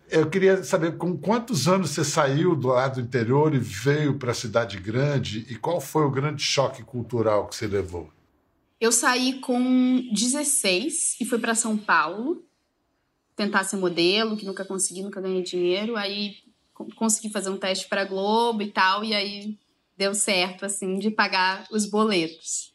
Eu 0.08 0.28
queria 0.28 0.64
saber 0.64 0.96
com 0.96 1.16
quantos 1.16 1.68
anos 1.68 1.90
você 1.90 2.04
saiu 2.04 2.56
do 2.56 2.68
lado 2.68 3.00
interior 3.00 3.54
e 3.54 3.58
veio 3.58 4.18
para 4.18 4.32
a 4.32 4.34
cidade 4.34 4.76
grande 4.78 5.46
e 5.48 5.54
qual 5.54 5.80
foi 5.80 6.04
o 6.04 6.10
grande 6.10 6.42
choque 6.42 6.82
cultural 6.82 7.46
que 7.46 7.54
você 7.54 7.68
levou? 7.68 8.10
Eu 8.80 8.90
saí 8.90 9.40
com 9.40 10.08
16 10.12 11.20
e 11.20 11.24
fui 11.24 11.38
para 11.38 11.54
São 11.54 11.76
Paulo 11.76 12.42
tentar 13.36 13.64
ser 13.64 13.76
modelo, 13.76 14.36
que 14.36 14.44
nunca 14.44 14.64
consegui, 14.64 15.02
nunca 15.02 15.20
ganhei 15.20 15.42
dinheiro. 15.42 15.96
Aí 15.96 16.36
consegui 16.96 17.30
fazer 17.30 17.50
um 17.50 17.56
teste 17.56 17.88
para 17.88 18.04
Globo 18.04 18.62
e 18.62 18.70
tal, 18.70 19.04
e 19.04 19.14
aí 19.14 19.56
deu 19.96 20.14
certo, 20.14 20.64
assim, 20.64 20.98
de 20.98 21.10
pagar 21.10 21.66
os 21.70 21.86
boletos. 21.86 22.72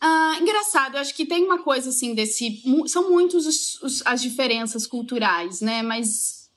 Ah, 0.00 0.36
engraçado, 0.40 0.96
eu 0.96 1.00
acho 1.00 1.14
que 1.14 1.24
tem 1.24 1.44
uma 1.44 1.62
coisa 1.62 1.88
assim 1.88 2.14
desse. 2.14 2.62
São 2.86 3.10
muitos 3.10 3.46
os, 3.46 3.82
os, 3.82 4.02
as 4.06 4.20
diferenças 4.20 4.86
culturais, 4.86 5.60
né? 5.60 5.82
Mas 5.82 6.50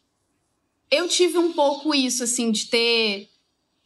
eu 0.91 1.08
tive 1.08 1.38
um 1.38 1.53
pouco 1.53 1.93
isso, 1.96 2.24
assim, 2.24 2.51
de 2.51 2.67
ter. 2.67 3.29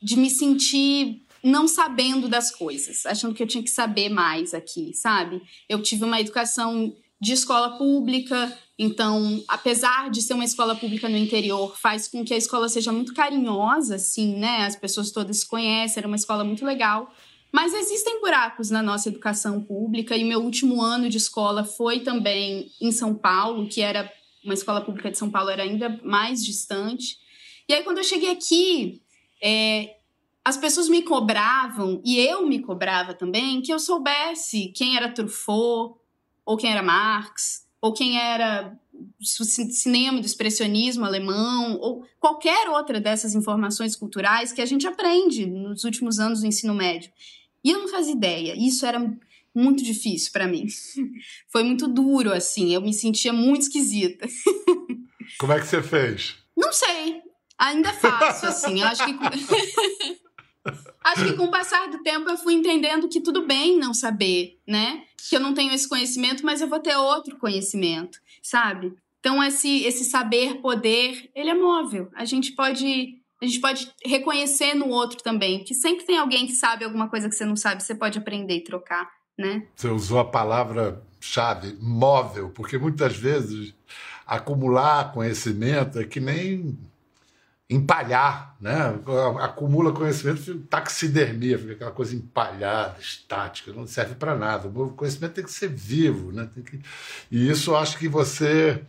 de 0.01 0.17
me 0.17 0.29
sentir 0.29 1.24
não 1.43 1.67
sabendo 1.67 2.29
das 2.29 2.55
coisas, 2.55 3.05
achando 3.05 3.33
que 3.36 3.43
eu 3.43 3.48
tinha 3.48 3.63
que 3.63 3.69
saber 3.69 4.07
mais 4.07 4.53
aqui, 4.53 4.93
sabe? 4.93 5.41
Eu 5.67 5.81
tive 5.81 6.05
uma 6.05 6.22
educação 6.22 6.95
de 7.19 7.33
escola 7.33 7.77
pública, 7.77 8.57
então, 8.79 9.43
apesar 9.48 10.10
de 10.10 10.22
ser 10.22 10.33
uma 10.33 10.45
escola 10.45 10.75
pública 10.75 11.07
no 11.10 11.17
interior, 11.17 11.77
faz 11.77 12.07
com 12.07 12.24
que 12.24 12.33
a 12.33 12.38
escola 12.38 12.69
seja 12.69 12.91
muito 12.91 13.13
carinhosa, 13.13 13.95
assim, 13.95 14.36
né? 14.36 14.65
As 14.65 14.75
pessoas 14.75 15.12
todas 15.12 15.39
se 15.39 15.48
conhecem, 15.48 16.00
era 16.00 16.07
uma 16.07 16.15
escola 16.15 16.43
muito 16.43 16.65
legal. 16.65 17.13
Mas 17.53 17.72
existem 17.72 18.19
buracos 18.19 18.72
na 18.72 18.81
nossa 18.81 19.10
educação 19.10 19.62
pública, 19.62 20.17
e 20.17 20.24
meu 20.24 20.39
último 20.39 20.81
ano 20.81 21.07
de 21.07 21.17
escola 21.17 21.63
foi 21.63 22.00
também 22.00 22.72
em 22.81 22.91
São 22.91 23.13
Paulo, 23.13 23.69
que 23.69 23.79
era 23.79 24.12
uma 24.43 24.55
escola 24.55 24.81
pública 24.81 25.12
de 25.12 25.19
São 25.19 25.29
Paulo, 25.29 25.51
era 25.51 25.62
ainda 25.62 26.01
mais 26.03 26.43
distante. 26.43 27.19
E 27.69 27.74
aí, 27.74 27.83
quando 27.83 28.00
eu 28.00 28.03
cheguei 28.03 28.31
aqui, 28.31 29.03
é, 29.39 29.98
as 30.43 30.57
pessoas 30.57 30.89
me 30.89 31.03
cobravam, 31.03 32.01
e 32.03 32.17
eu 32.17 32.48
me 32.48 32.60
cobrava 32.60 33.13
também, 33.13 33.62
que 33.62 33.72
eu 33.72 33.77
soubesse 33.77 34.69
quem 34.75 34.98
era 34.98 35.13
Truffaut, 35.13 36.00
ou 36.43 36.57
quem 36.57 36.72
era 36.72 36.81
Marx, 36.81 37.67
ou 37.79 37.93
quem 37.93 38.19
era 38.19 38.75
cinema 39.22 40.19
do 40.19 40.25
expressionismo 40.25 41.05
alemão, 41.05 41.77
ou 41.79 42.03
qualquer 42.19 42.67
outra 42.69 43.00
dessas 43.00 43.36
informações 43.36 43.95
culturais 43.95 44.51
que 44.51 44.62
a 44.62 44.65
gente 44.65 44.88
aprende 44.88 45.45
nos 45.45 45.83
últimos 45.83 46.17
anos 46.17 46.41
do 46.41 46.48
ensino 46.48 46.74
médio. 46.74 47.12
E 47.63 47.72
eu 47.72 47.79
não 47.79 47.88
fazia 47.88 48.13
ideia. 48.13 48.55
Isso 48.58 48.86
era 48.86 49.00
muito 49.55 49.84
difícil 49.84 50.32
para 50.32 50.48
mim. 50.48 50.65
Foi 51.50 51.63
muito 51.63 51.88
duro, 51.88 52.32
assim. 52.32 52.74
Eu 52.74 52.82
me 52.82 52.93
sentia 52.93 53.32
muito 53.32 53.63
esquisita. 53.63 54.27
Como 55.39 55.53
é 55.53 55.60
que 55.60 55.67
você 55.67 55.82
fez? 55.82 56.36
Não 56.55 56.72
sei. 56.72 57.22
Ainda 57.58 57.93
faço, 57.93 58.46
assim. 58.46 58.82
Eu 58.82 58.88
acho 58.88 59.05
que. 59.05 59.13
Acho 61.03 61.25
que 61.25 61.34
com 61.34 61.43
o 61.43 61.51
passar 61.51 61.89
do 61.89 62.01
tempo 62.01 62.29
eu 62.29 62.38
fui 62.38 62.53
entendendo 62.53 63.10
que 63.10 63.20
tudo 63.20 63.46
bem 63.46 63.77
não 63.77 63.93
saber, 63.93 64.58
né? 64.65 65.03
Que 65.27 65.36
eu 65.36 65.39
não 65.41 65.53
tenho 65.53 65.74
esse 65.74 65.88
conhecimento, 65.89 66.46
mas 66.46 66.62
eu 66.62 66.70
vou 66.70 66.79
ter 66.79 66.96
outro 66.96 67.38
conhecimento, 67.38 68.22
sabe? 68.41 68.93
Então 69.20 69.43
esse 69.43 69.84
esse 69.84 70.05
saber 70.05 70.62
poder, 70.62 71.29
ele 71.36 71.50
é 71.50 71.53
móvel. 71.53 72.10
A 72.15 72.24
gente 72.24 72.53
pode 72.53 73.22
a 73.43 73.45
gente 73.45 73.59
pode 73.59 73.91
reconhecer 74.05 74.73
no 74.73 74.88
outro 74.88 75.21
também, 75.21 75.65
que 75.65 75.73
sempre 75.73 76.05
tem 76.05 76.17
alguém 76.17 76.45
que 76.47 76.53
sabe 76.53 76.85
alguma 76.85 77.09
coisa 77.09 77.27
que 77.27 77.35
você 77.35 77.43
não 77.43 77.57
sabe, 77.57 77.83
você 77.83 77.93
pode 77.93 78.17
aprender 78.17 78.55
e 78.55 78.63
trocar, 78.63 79.12
né? 79.38 79.67
Você 79.75 79.89
usou 79.89 80.19
a 80.19 80.25
palavra 80.25 81.03
chave, 81.19 81.77
móvel, 81.81 82.51
porque 82.51 82.77
muitas 82.77 83.17
vezes 83.17 83.73
acumular 84.25 85.12
conhecimento 85.12 86.00
é 86.00 86.05
que 86.05 86.21
nem 86.21 86.77
empalhar, 87.70 88.55
né? 88.60 89.00
Acumula 89.39 89.91
conhecimento, 89.91 90.60
taxidermia, 90.70 91.58
fica 91.58 91.74
aquela 91.74 91.91
coisa 91.91 92.15
empalhada, 92.15 92.98
estática, 93.00 93.72
não 93.72 93.88
serve 93.88 94.15
para 94.15 94.36
nada. 94.36 94.67
O 94.67 94.89
conhecimento 94.91 95.34
tem 95.34 95.43
que 95.43 95.51
ser 95.51 95.70
vivo, 95.70 96.32
né? 96.32 96.50
Que... 96.65 96.79
E 97.32 97.50
isso 97.50 97.72
eu 97.72 97.77
acho 97.77 97.98
que 97.98 98.08
você 98.08 98.84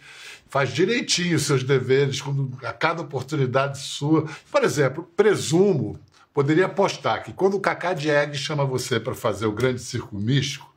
faz 0.49 0.71
direitinho 0.73 1.37
os 1.37 1.43
seus 1.43 1.64
deveres 1.64 2.21
quando 2.21 2.57
a 2.64 2.73
cada 2.73 3.02
oportunidade 3.02 3.78
sua. 3.78 4.28
Por 4.50 4.62
exemplo, 4.62 5.09
presumo, 5.16 5.99
poderia 6.33 6.66
apostar 6.66 7.23
que 7.23 7.33
quando 7.33 7.54
o 7.54 7.61
Cacá 7.61 7.95
Diegue 7.95 8.37
chama 8.37 8.64
você 8.64 9.00
para 9.00 9.14
fazer 9.14 9.47
o 9.47 9.52
Grande 9.52 9.81
Circo 9.81 10.16
Místico, 10.16 10.73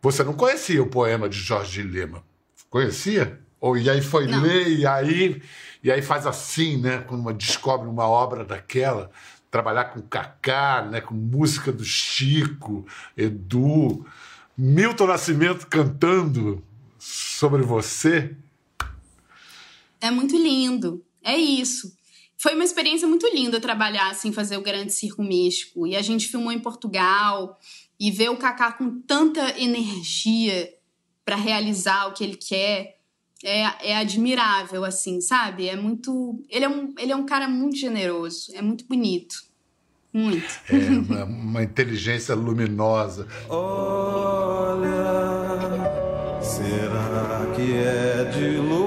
você 0.00 0.24
não 0.24 0.34
conhecia 0.34 0.82
o 0.82 0.86
poema 0.86 1.28
de 1.28 1.38
Jorge 1.38 1.82
Lima. 1.82 2.22
Conhecia? 2.68 3.38
Ou 3.60 3.78
e 3.78 3.88
aí 3.88 4.02
foi 4.02 4.26
não. 4.26 4.42
ler 4.42 4.68
e 4.68 4.84
aí 4.84 5.40
e 5.82 5.90
aí 5.90 6.00
faz 6.00 6.26
assim, 6.26 6.76
né? 6.76 6.98
Quando 7.08 7.32
descobre 7.32 7.88
uma 7.88 8.06
obra 8.06 8.44
daquela, 8.44 9.10
trabalhar 9.50 9.86
com 9.86 10.00
Kaká, 10.00 10.82
né? 10.82 11.00
Com 11.00 11.14
música 11.14 11.72
do 11.72 11.84
Chico, 11.84 12.86
Edu, 13.16 14.06
Milton 14.56 15.06
Nascimento 15.06 15.66
cantando 15.66 16.62
sobre 16.98 17.62
você. 17.62 18.36
É 20.00 20.10
muito 20.10 20.36
lindo. 20.36 21.04
É 21.22 21.36
isso. 21.36 21.96
Foi 22.36 22.54
uma 22.54 22.64
experiência 22.64 23.06
muito 23.06 23.26
linda 23.28 23.60
trabalhar 23.60 24.10
assim, 24.10 24.32
fazer 24.32 24.56
o 24.56 24.62
Grande 24.62 24.92
Circo 24.92 25.22
Místico. 25.22 25.86
E 25.86 25.96
a 25.96 26.02
gente 26.02 26.28
filmou 26.28 26.52
em 26.52 26.58
Portugal 26.58 27.58
e 27.98 28.10
ver 28.10 28.30
o 28.30 28.36
Kaká 28.36 28.72
com 28.72 29.00
tanta 29.02 29.60
energia 29.60 30.72
para 31.24 31.36
realizar 31.36 32.06
o 32.06 32.12
que 32.12 32.24
ele 32.24 32.36
quer 32.36 33.01
é, 33.44 33.90
é 33.90 33.96
admirável, 33.96 34.84
assim, 34.84 35.20
sabe? 35.20 35.68
É 35.68 35.76
muito. 35.76 36.42
Ele 36.48 36.64
é, 36.64 36.68
um, 36.68 36.94
ele 36.98 37.12
é 37.12 37.16
um 37.16 37.26
cara 37.26 37.48
muito 37.48 37.76
generoso, 37.76 38.52
é 38.54 38.62
muito 38.62 38.86
bonito. 38.86 39.36
Muito. 40.12 40.44
É 40.68 40.74
uma, 40.76 41.24
uma 41.24 41.62
inteligência 41.62 42.34
luminosa. 42.34 43.26
Olha, 43.48 44.90
será 46.42 47.46
que 47.56 47.72
é 47.72 48.24
de 48.24 48.56
louça? 48.58 48.81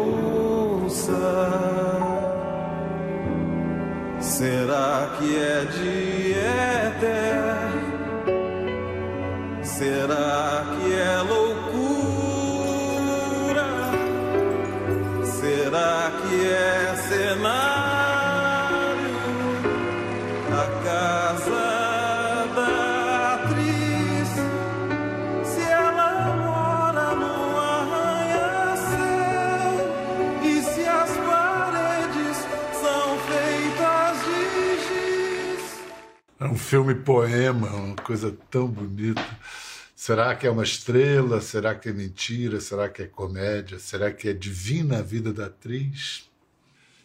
Filme 36.66 36.96
poema, 36.96 37.68
uma 37.68 37.96
coisa 37.96 38.36
tão 38.50 38.68
bonita. 38.68 39.24
Será 39.96 40.36
que 40.36 40.48
é 40.48 40.50
uma 40.50 40.64
estrela? 40.64 41.40
Será 41.40 41.76
que 41.76 41.90
é 41.90 41.94
mentira? 41.94 42.60
Será 42.60 42.90
que 42.90 43.04
é 43.04 43.06
comédia? 43.06 43.78
Será 43.78 44.12
que 44.12 44.28
é 44.28 44.34
divina 44.34 44.98
a 44.98 45.02
vida 45.04 45.32
da 45.32 45.46
atriz? 45.46 46.28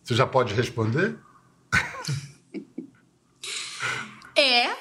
Você 0.02 0.14
já 0.14 0.26
pode 0.26 0.54
responder? 0.54 1.16
É, 4.36 4.74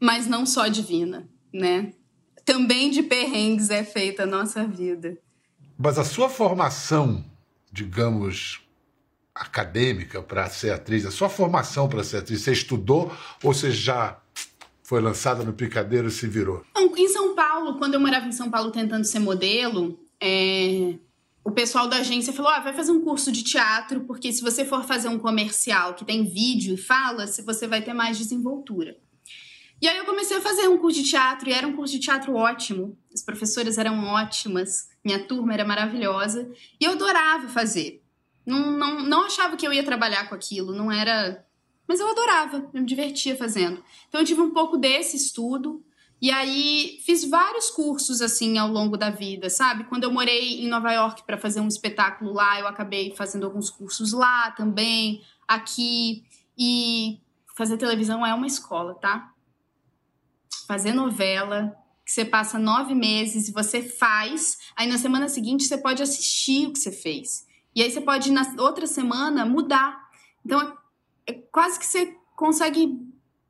mas 0.00 0.26
não 0.26 0.44
só 0.44 0.66
divina, 0.66 1.28
né? 1.52 1.92
Também 2.44 2.90
de 2.90 3.04
perrengues 3.04 3.70
é 3.70 3.84
feita 3.84 4.24
a 4.24 4.26
nossa 4.26 4.66
vida. 4.66 5.16
Mas 5.78 5.98
a 5.98 6.04
sua 6.04 6.28
formação, 6.28 7.24
digamos, 7.70 8.61
acadêmica 9.34 10.22
para 10.22 10.48
ser 10.48 10.70
atriz, 10.70 11.06
a 11.06 11.10
sua 11.10 11.28
formação 11.28 11.88
para 11.88 12.04
ser 12.04 12.18
atriz, 12.18 12.42
você 12.42 12.52
estudou 12.52 13.12
ou 13.42 13.52
você 13.54 13.70
já 13.70 14.18
foi 14.82 15.00
lançada 15.00 15.42
no 15.42 15.52
picadeiro 15.52 16.08
e 16.08 16.10
se 16.10 16.26
virou? 16.26 16.64
Em 16.76 17.08
São 17.08 17.34
Paulo, 17.34 17.78
quando 17.78 17.94
eu 17.94 18.00
morava 18.00 18.26
em 18.26 18.32
São 18.32 18.50
Paulo 18.50 18.70
tentando 18.70 19.04
ser 19.04 19.18
modelo, 19.18 19.98
é, 20.20 20.94
o 21.44 21.50
pessoal 21.50 21.88
da 21.88 21.96
agência 21.96 22.32
falou: 22.32 22.52
ah, 22.52 22.60
vai 22.60 22.72
fazer 22.72 22.92
um 22.92 23.00
curso 23.00 23.32
de 23.32 23.42
teatro, 23.42 24.00
porque 24.02 24.32
se 24.32 24.42
você 24.42 24.64
for 24.64 24.84
fazer 24.84 25.08
um 25.08 25.18
comercial 25.18 25.94
que 25.94 26.04
tem 26.04 26.24
vídeo 26.24 26.74
e 26.74 26.76
fala, 26.76 27.26
você 27.26 27.66
vai 27.66 27.82
ter 27.82 27.92
mais 27.92 28.18
desenvoltura. 28.18 28.96
E 29.80 29.88
aí 29.88 29.96
eu 29.96 30.04
comecei 30.04 30.36
a 30.36 30.40
fazer 30.40 30.68
um 30.68 30.78
curso 30.78 31.02
de 31.02 31.10
teatro, 31.10 31.48
e 31.48 31.52
era 31.52 31.66
um 31.66 31.74
curso 31.74 31.94
de 31.94 32.00
teatro 32.00 32.34
ótimo. 32.34 32.96
As 33.12 33.22
professoras 33.22 33.78
eram 33.78 34.04
ótimas, 34.04 34.88
minha 35.04 35.26
turma 35.26 35.54
era 35.54 35.64
maravilhosa, 35.64 36.48
e 36.80 36.84
eu 36.84 36.92
adorava 36.92 37.48
fazer. 37.48 38.01
Não, 38.44 38.70
não, 38.70 39.02
não 39.02 39.24
achava 39.24 39.56
que 39.56 39.66
eu 39.66 39.72
ia 39.72 39.84
trabalhar 39.84 40.28
com 40.28 40.34
aquilo, 40.34 40.74
não 40.74 40.90
era. 40.90 41.44
Mas 41.86 42.00
eu 42.00 42.08
adorava, 42.08 42.68
eu 42.72 42.80
me 42.80 42.86
divertia 42.86 43.36
fazendo. 43.36 43.82
Então 44.08 44.20
eu 44.20 44.26
tive 44.26 44.40
um 44.40 44.50
pouco 44.50 44.76
desse 44.76 45.16
estudo. 45.16 45.84
E 46.20 46.30
aí 46.30 47.00
fiz 47.04 47.28
vários 47.28 47.68
cursos 47.70 48.22
assim 48.22 48.56
ao 48.56 48.68
longo 48.68 48.96
da 48.96 49.10
vida, 49.10 49.50
sabe? 49.50 49.84
Quando 49.84 50.04
eu 50.04 50.12
morei 50.12 50.62
em 50.62 50.68
Nova 50.68 50.92
York 50.92 51.24
para 51.24 51.36
fazer 51.36 51.60
um 51.60 51.66
espetáculo 51.66 52.32
lá, 52.32 52.60
eu 52.60 52.68
acabei 52.68 53.12
fazendo 53.16 53.44
alguns 53.44 53.68
cursos 53.70 54.12
lá 54.12 54.52
também, 54.52 55.20
aqui. 55.48 56.24
E 56.56 57.20
fazer 57.56 57.76
televisão 57.76 58.24
é 58.24 58.32
uma 58.32 58.46
escola, 58.46 58.94
tá? 58.94 59.32
Fazer 60.68 60.92
novela, 60.92 61.76
que 62.04 62.12
você 62.12 62.24
passa 62.24 62.58
nove 62.58 62.94
meses 62.94 63.48
e 63.48 63.52
você 63.52 63.82
faz, 63.82 64.58
aí 64.76 64.86
na 64.86 64.98
semana 64.98 65.28
seguinte 65.28 65.64
você 65.64 65.78
pode 65.78 66.02
assistir 66.02 66.66
o 66.66 66.72
que 66.72 66.78
você 66.78 66.92
fez. 66.92 67.46
E 67.74 67.82
aí 67.82 67.90
você 67.90 68.00
pode, 68.00 68.30
na 68.30 68.42
outra 68.58 68.86
semana, 68.86 69.44
mudar. 69.44 70.08
Então, 70.44 70.60
é, 71.26 71.32
é 71.32 71.32
quase 71.50 71.78
que 71.78 71.86
você 71.86 72.16
consegue. 72.36 72.98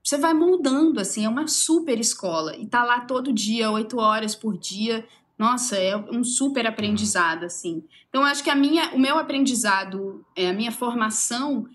Você 0.03 0.19
vai 0.19 0.35
moldando, 0.35 1.01
assim, 1.01 1.25
é 1.25 1.29
uma 1.29 1.47
super 1.47 1.99
escola. 2.01 2.57
E 2.57 2.67
tá 2.67 2.85
lá 2.85 3.01
todo 3.01 3.33
dia, 3.33 3.71
oito 3.71 3.99
horas 3.99 4.35
por 4.35 4.59
dia. 4.59 5.07
Nossa, 5.39 5.77
é 5.77 5.97
um 5.97 6.23
super 6.23 6.67
aprendizado, 6.67 7.45
assim. 7.45 7.85
Então, 8.09 8.25
acho 8.25 8.43
que 8.43 8.51
a 8.51 8.55
minha, 8.55 8.91
o 8.95 8.99
meu 8.99 9.19
aprendizado, 9.19 10.25
é, 10.37 10.49
a 10.49 10.53
minha 10.53 10.73
formação 10.73 11.67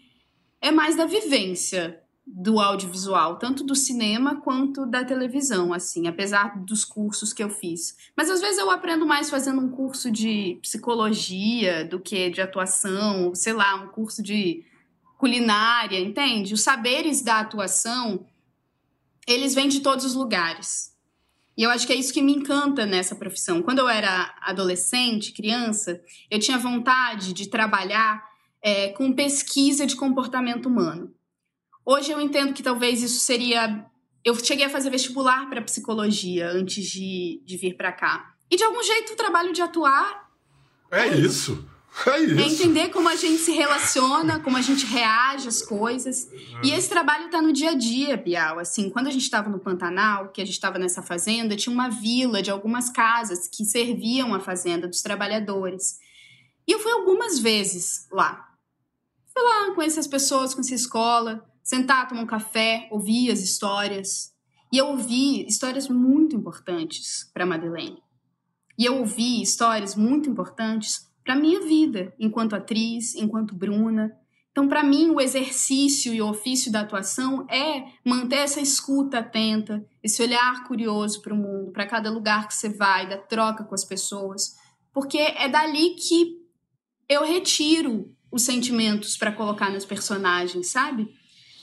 é 0.61 0.71
mais 0.71 0.95
da 0.95 1.05
vivência 1.05 2.01
do 2.29 2.59
audiovisual, 2.59 3.37
tanto 3.37 3.63
do 3.63 3.73
cinema 3.73 4.41
quanto 4.41 4.85
da 4.85 5.03
televisão, 5.05 5.73
assim, 5.73 6.07
apesar 6.07 6.61
dos 6.61 6.83
cursos 6.83 7.31
que 7.31 7.41
eu 7.41 7.49
fiz. 7.49 7.95
Mas 8.17 8.29
às 8.29 8.41
vezes 8.41 8.57
eu 8.57 8.69
aprendo 8.69 9.07
mais 9.07 9.29
fazendo 9.29 9.61
um 9.61 9.69
curso 9.69 10.11
de 10.11 10.59
psicologia 10.61 11.85
do 11.85 12.01
que 12.01 12.29
de 12.29 12.41
atuação, 12.41 13.33
sei 13.33 13.53
lá, 13.53 13.75
um 13.75 13.87
curso 13.87 14.21
de 14.21 14.65
culinária, 15.17 15.99
entende? 15.99 16.53
Os 16.53 16.61
saberes 16.61 17.21
da 17.21 17.39
atuação, 17.39 18.25
eles 19.25 19.55
vêm 19.55 19.69
de 19.69 19.79
todos 19.79 20.03
os 20.03 20.13
lugares. 20.13 20.95
E 21.57 21.63
eu 21.63 21.71
acho 21.71 21.87
que 21.87 21.93
é 21.93 21.95
isso 21.95 22.13
que 22.13 22.21
me 22.21 22.35
encanta 22.35 22.85
nessa 22.85 23.15
profissão. 23.15 23.63
Quando 23.63 23.79
eu 23.79 23.89
era 23.89 24.35
adolescente, 24.41 25.31
criança, 25.31 25.99
eu 26.29 26.39
tinha 26.39 26.57
vontade 26.57 27.33
de 27.33 27.49
trabalhar 27.49 28.23
é, 28.61 28.89
com 28.89 29.13
pesquisa 29.13 29.87
de 29.87 29.95
comportamento 29.95 30.67
humano. 30.67 31.15
Hoje 31.89 32.11
eu 32.11 32.19
entendo 32.19 32.53
que 32.53 32.61
talvez 32.61 33.01
isso 33.01 33.21
seria. 33.21 33.85
Eu 34.21 34.35
cheguei 34.43 34.65
a 34.65 34.69
fazer 34.69 34.89
vestibular 34.89 35.49
para 35.49 35.61
psicologia 35.61 36.49
antes 36.51 36.85
de, 36.85 37.41
de 37.45 37.55
vir 37.55 37.77
para 37.77 37.93
cá. 37.93 38.33
E 38.51 38.57
de 38.57 38.63
algum 38.65 38.83
jeito 38.83 39.13
o 39.13 39.15
trabalho 39.15 39.53
de 39.53 39.61
atuar 39.61 40.29
É 40.91 41.07
isso. 41.07 41.65
É 42.05 42.19
isso. 42.19 42.39
é 42.39 42.43
entender 42.43 42.89
como 42.89 43.07
a 43.07 43.15
gente 43.15 43.37
se 43.37 43.53
relaciona, 43.53 44.37
como 44.41 44.57
a 44.57 44.61
gente 44.61 44.85
reage 44.85 45.47
às 45.47 45.61
coisas. 45.61 46.29
E 46.61 46.71
esse 46.71 46.89
trabalho 46.89 47.29
tá 47.29 47.41
no 47.41 47.53
dia 47.53 47.71
a 47.71 47.73
dia, 47.73 48.17
Bial. 48.17 48.59
Assim, 48.59 48.89
quando 48.89 49.07
a 49.07 49.11
gente 49.11 49.23
estava 49.23 49.49
no 49.49 49.57
Pantanal, 49.57 50.27
que 50.27 50.41
a 50.41 50.45
gente 50.45 50.55
estava 50.55 50.77
nessa 50.77 51.01
fazenda, 51.01 51.55
tinha 51.55 51.73
uma 51.73 51.87
vila 51.87 52.41
de 52.41 52.51
algumas 52.51 52.89
casas 52.89 53.47
que 53.47 53.63
serviam 53.63 54.35
a 54.35 54.41
fazenda 54.41 54.89
dos 54.89 55.01
trabalhadores. 55.01 55.99
E 56.67 56.73
eu 56.73 56.79
fui 56.79 56.91
algumas 56.91 57.39
vezes 57.39 58.09
lá. 58.11 58.45
Fui 59.33 59.41
lá, 59.41 59.73
conhecer 59.73 60.01
as 60.01 60.07
pessoas, 60.07 60.53
conhecer 60.53 60.73
a 60.73 60.75
escola, 60.75 61.47
sentar, 61.67 62.07
tomar 62.07 62.21
um 62.21 62.25
café, 62.25 62.87
ouvir 62.89 63.29
as 63.29 63.41
histórias. 63.41 64.33
E 64.71 64.77
eu 64.77 64.87
ouvi 64.87 65.45
histórias 65.45 65.89
muito 65.89 66.33
importantes 66.33 67.29
para 67.33 67.45
Madeleine. 67.45 68.01
E 68.79 68.85
eu 68.85 68.99
ouvi 68.99 69.41
histórias 69.41 69.93
muito 69.93 70.29
importantes 70.29 71.11
para 71.25 71.35
minha 71.35 71.59
vida, 71.59 72.13
enquanto 72.17 72.55
atriz, 72.55 73.15
enquanto 73.15 73.53
Bruna. 73.53 74.13
Então, 74.49 74.69
para 74.69 74.81
mim, 74.81 75.09
o 75.09 75.19
exercício 75.19 76.13
e 76.13 76.21
o 76.21 76.29
ofício 76.29 76.71
da 76.71 76.81
atuação 76.81 77.45
é 77.49 77.83
manter 78.05 78.37
essa 78.37 78.61
escuta 78.61 79.19
atenta, 79.19 79.85
esse 80.01 80.23
olhar 80.23 80.63
curioso 80.65 81.21
para 81.21 81.33
o 81.33 81.37
mundo, 81.37 81.73
para 81.73 81.85
cada 81.85 82.09
lugar 82.09 82.47
que 82.47 82.53
você 82.53 82.69
vai, 82.69 83.09
da 83.09 83.17
troca 83.17 83.65
com 83.65 83.75
as 83.75 83.83
pessoas, 83.83 84.55
porque 84.93 85.17
é 85.17 85.49
dali 85.49 85.95
que 85.95 86.37
eu 87.09 87.25
retiro 87.25 88.15
os 88.31 88.43
sentimentos 88.43 89.17
para 89.17 89.33
colocar 89.33 89.69
nos 89.69 89.83
personagens, 89.83 90.67
sabe? 90.67 91.13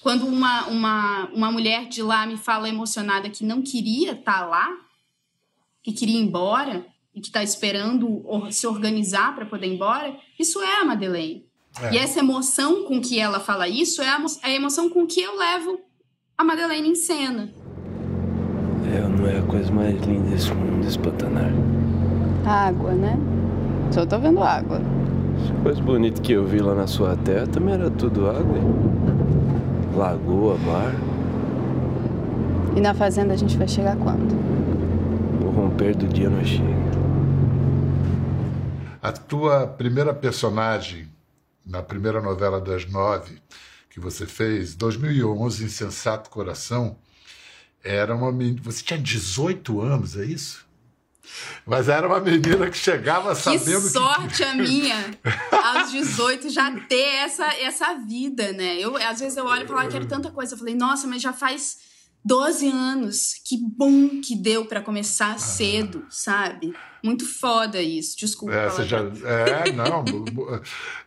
Quando 0.04 0.26
uma, 0.26 0.66
uma, 0.66 1.28
uma 1.32 1.50
mulher 1.50 1.88
de 1.88 2.02
lá 2.02 2.26
me 2.26 2.36
fala 2.36 2.68
emocionada 2.68 3.30
que 3.30 3.42
não 3.42 3.62
queria 3.62 4.12
estar 4.12 4.44
lá, 4.44 4.68
que 5.82 5.92
queria 5.92 6.20
ir 6.20 6.22
embora 6.22 6.84
e 7.14 7.22
que 7.22 7.28
está 7.28 7.42
esperando 7.42 8.22
se 8.50 8.66
organizar 8.66 9.34
para 9.34 9.46
poder 9.46 9.66
ir 9.66 9.76
embora, 9.76 10.14
isso 10.38 10.60
é 10.60 10.82
a 10.82 10.84
Madeleine. 10.84 11.46
É. 11.80 11.94
E 11.94 11.96
essa 11.96 12.18
emoção 12.18 12.84
com 12.84 13.00
que 13.00 13.18
ela 13.18 13.40
fala 13.40 13.66
isso 13.66 14.02
é 14.02 14.08
a, 14.10 14.22
é 14.42 14.54
emoção 14.54 14.90
com 14.90 15.06
que 15.06 15.22
eu 15.22 15.38
levo 15.38 15.80
a 16.36 16.44
Madeleine 16.44 16.90
em 16.90 16.94
cena. 16.94 17.50
É, 18.94 19.00
não 19.08 19.26
é 19.26 19.38
a 19.38 19.42
coisa 19.44 19.72
mais 19.72 19.98
linda 20.02 20.28
desse 20.28 20.52
mundo, 20.52 20.86
esse. 20.86 20.98
Água, 22.44 22.92
né? 22.92 23.18
Só 23.90 24.04
tô 24.04 24.18
vendo 24.18 24.42
água. 24.42 24.82
As 25.42 25.62
coisas 25.62 25.80
bonitas 25.80 26.20
que 26.20 26.32
eu 26.32 26.44
vi 26.44 26.58
lá 26.58 26.74
na 26.74 26.86
sua 26.86 27.16
terra 27.16 27.46
também 27.46 27.72
era 27.72 27.90
tudo 27.90 28.28
água. 28.28 29.13
Lagoa, 29.94 30.58
mar. 30.58 30.94
E 32.76 32.80
na 32.80 32.94
fazenda 32.94 33.34
a 33.34 33.36
gente 33.36 33.56
vai 33.56 33.68
chegar 33.68 33.96
quando? 33.96 34.32
O 35.44 35.50
romper 35.50 35.96
do 35.96 36.08
dia 36.08 36.28
não 36.28 36.44
chega. 36.44 36.64
A 39.00 39.12
tua 39.12 39.66
primeira 39.66 40.12
personagem 40.12 41.08
na 41.64 41.82
primeira 41.82 42.20
novela 42.20 42.60
das 42.60 42.86
nove 42.86 43.40
que 43.88 43.98
você 44.00 44.26
fez, 44.26 44.74
2011, 44.74 45.64
Insensato 45.64 46.28
Coração, 46.28 46.98
era 47.82 48.14
uma 48.14 48.32
menina. 48.32 48.60
Você 48.64 48.82
tinha 48.82 48.98
18 48.98 49.80
anos, 49.80 50.16
é 50.16 50.24
isso? 50.24 50.66
Mas 51.66 51.88
era 51.88 52.06
uma 52.06 52.20
menina 52.20 52.70
que 52.70 52.76
chegava 52.76 53.34
Que 53.34 53.42
sabendo 53.42 53.80
sorte 53.88 54.44
a 54.44 54.54
minha, 54.54 54.96
aos 55.52 55.90
18, 55.90 56.50
já 56.50 56.70
ter 56.80 57.16
essa, 57.16 57.46
essa 57.60 57.94
vida, 57.94 58.52
né? 58.52 58.76
Eu, 58.78 58.96
às 58.96 59.20
vezes 59.20 59.36
eu 59.36 59.46
olho 59.46 59.64
e 59.64 59.66
falo, 59.66 59.80
ah, 59.80 59.88
quero 59.88 60.06
tanta 60.06 60.30
coisa. 60.30 60.54
Eu 60.54 60.58
falei, 60.58 60.74
nossa, 60.74 61.06
mas 61.06 61.22
já 61.22 61.32
faz 61.32 61.78
12 62.24 62.68
anos. 62.68 63.34
Que 63.44 63.56
bom 63.58 64.20
que 64.20 64.36
deu 64.36 64.66
pra 64.66 64.80
começar 64.80 65.38
cedo, 65.38 66.04
sabe? 66.10 66.74
Muito 67.02 67.26
foda 67.26 67.80
isso. 67.80 68.16
Desculpa. 68.16 68.54
É, 68.54 68.84
já, 68.84 68.98
é, 68.98 69.72
não, 69.72 70.04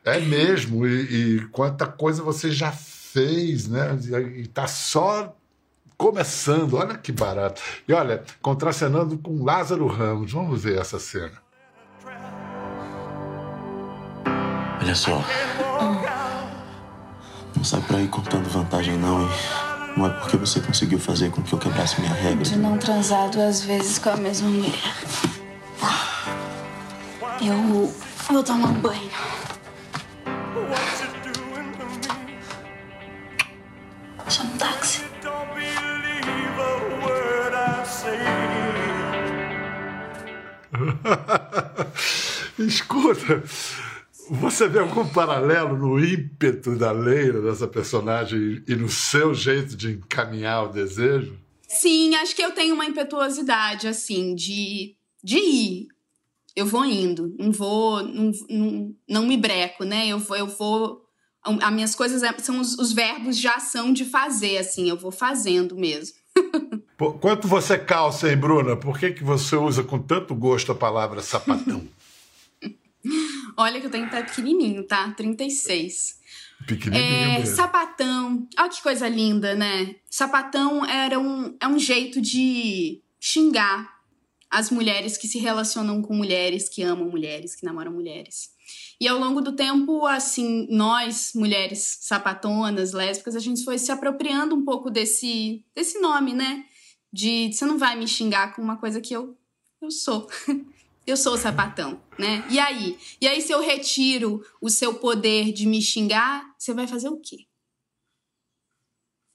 é 0.04 0.20
mesmo. 0.20 0.86
E, 0.86 1.38
e 1.38 1.48
quanta 1.48 1.86
coisa 1.88 2.22
você 2.22 2.52
já 2.52 2.72
fez, 2.72 3.68
né? 3.68 3.98
E 4.38 4.42
está 4.42 4.68
só 4.68 5.37
começando. 5.98 6.76
Olha 6.76 6.98
que 6.98 7.12
barato. 7.12 7.62
E 7.88 7.94
olha, 7.94 8.24
contracenando 8.42 9.18
com 9.18 9.44
Lázaro 9.44 9.88
Ramos. 9.88 10.32
Vamos 10.32 10.64
ver 10.64 10.80
essa 10.80 11.00
cena. 11.00 11.42
Olha 14.80 14.96
só. 14.96 15.24
Não 17.56 17.64
sai 17.64 17.82
por 17.82 17.96
aí 17.96 18.08
contando 18.08 18.48
vantagem, 18.50 18.98
não, 18.98 19.22
hein? 19.24 19.30
Não 19.98 20.06
é 20.06 20.10
porque 20.12 20.38
você 20.38 20.60
conseguiu 20.60 21.00
fazer 21.00 21.32
com 21.32 21.42
que 21.42 21.52
eu 21.52 21.58
quebrasse 21.58 22.00
minha 22.00 22.14
regra. 22.14 22.44
De 22.44 22.56
não 22.56 22.78
transar 22.78 23.32
duas 23.32 23.64
vezes 23.64 23.98
com 23.98 24.12
a 24.12 24.18
mesma 24.18 24.48
mulher. 24.48 24.94
Eu 27.42 27.92
vou 28.30 28.44
tomar 28.44 28.70
um 28.70 28.74
banho. 28.74 29.10
Escuta, 42.60 43.44
você 44.30 44.68
vê 44.68 44.80
algum 44.80 45.08
paralelo 45.08 45.78
no 45.78 46.04
ímpeto 46.04 46.76
da 46.76 46.92
Leila, 46.92 47.42
dessa 47.42 47.68
personagem, 47.68 48.64
e 48.68 48.76
no 48.76 48.90
seu 48.90 49.34
jeito 49.34 49.76
de 49.76 49.92
encaminhar 49.94 50.66
o 50.66 50.72
desejo? 50.74 51.38
Sim, 51.68 52.16
acho 52.16 52.36
que 52.36 52.42
eu 52.42 52.52
tenho 52.52 52.74
uma 52.74 52.86
impetuosidade, 52.86 53.88
assim, 53.88 54.34
de, 54.36 54.96
de 55.24 55.38
ir. 55.38 55.88
Eu 56.56 56.66
vou 56.66 56.84
indo, 56.86 57.36
não 57.38 57.52
vou, 57.52 58.04
não, 58.04 58.32
não, 58.50 58.96
não 59.08 59.28
me 59.28 59.38
breco, 59.38 59.84
né? 59.84 60.08
Eu 60.08 60.18
vou, 60.18 60.36
eu 60.38 60.48
vou. 60.48 61.02
As 61.44 61.72
minhas 61.74 61.94
coisas 61.94 62.24
é- 62.24 62.38
são 62.40 62.60
os, 62.60 62.78
os 62.78 62.92
verbos 62.92 63.38
de 63.38 63.48
ação 63.48 63.94
de 63.94 64.04
fazer, 64.04 64.58
assim, 64.58 64.90
eu 64.90 64.98
vou 64.98 65.12
fazendo 65.12 65.76
mesmo. 65.76 66.16
Quanto 67.22 67.48
você 67.48 67.78
calça, 67.78 68.30
hein, 68.30 68.38
Bruna? 68.38 68.76
Por 68.76 68.98
que, 68.98 69.12
que 69.12 69.24
você 69.24 69.56
usa 69.56 69.84
com 69.84 70.00
tanto 70.00 70.34
gosto 70.34 70.72
a 70.72 70.76
palavra 70.76 71.22
sapatão? 71.22 71.84
Olha 73.56 73.80
que 73.80 73.88
eu 73.88 73.92
tenho 73.92 74.10
pé 74.10 74.24
pequenininho, 74.24 74.84
tá? 74.84 75.12
36. 75.12 76.20
Pequenininho 76.66 77.42
É, 77.42 77.46
sapatão. 77.46 78.48
Olha 78.58 78.70
que 78.70 78.82
coisa 78.82 79.08
linda, 79.08 79.56
né? 79.56 79.96
Sapatão 80.10 80.86
era 80.86 81.20
um, 81.20 81.56
é 81.60 81.68
um 81.68 81.80
jeito 81.80 82.22
de 82.22 83.02
xingar 83.20 83.98
as 84.50 84.72
mulheres 84.72 85.18
que 85.18 85.28
se 85.28 85.40
relacionam 85.40 86.02
com 86.02 86.16
mulheres, 86.16 86.70
que 86.70 86.82
amam 86.82 87.10
mulheres, 87.10 87.56
que 87.56 87.66
namoram 87.66 87.92
mulheres. 87.92 88.52
E 89.00 89.08
ao 89.08 89.20
longo 89.20 89.42
do 89.42 89.56
tempo, 89.56 90.06
assim, 90.06 90.68
nós, 90.70 91.32
mulheres 91.36 92.00
sapatonas, 92.02 92.94
lésbicas, 92.94 93.36
a 93.36 93.40
gente 93.40 93.64
foi 93.64 93.78
se 93.78 93.92
apropriando 93.92 94.56
um 94.56 94.66
pouco 94.66 94.90
desse, 94.90 95.64
desse 95.76 96.00
nome, 96.00 96.34
né? 96.34 96.66
De 97.12 97.52
você 97.54 97.66
não 97.66 97.78
vai 97.78 97.96
me 97.96 98.08
xingar 98.08 98.56
com 98.56 98.62
uma 98.62 98.78
coisa 98.78 99.00
que 99.00 99.14
eu, 99.14 99.38
eu 99.82 99.92
sou. 99.92 100.28
Eu 101.08 101.16
sou 101.16 101.36
o 101.36 101.38
sapatão, 101.38 102.02
né? 102.20 102.46
E 102.50 102.60
aí? 102.60 102.98
E 103.22 103.28
aí, 103.30 103.42
se 103.42 103.54
eu 103.54 103.62
retiro 103.62 104.46
o 104.62 104.70
seu 104.70 104.96
poder 104.96 105.54
de 105.54 105.66
me 105.66 105.82
xingar, 105.82 106.44
você 106.60 106.74
vai 106.74 106.86
fazer 106.86 107.08
o 107.08 107.18
quê? 107.18 107.48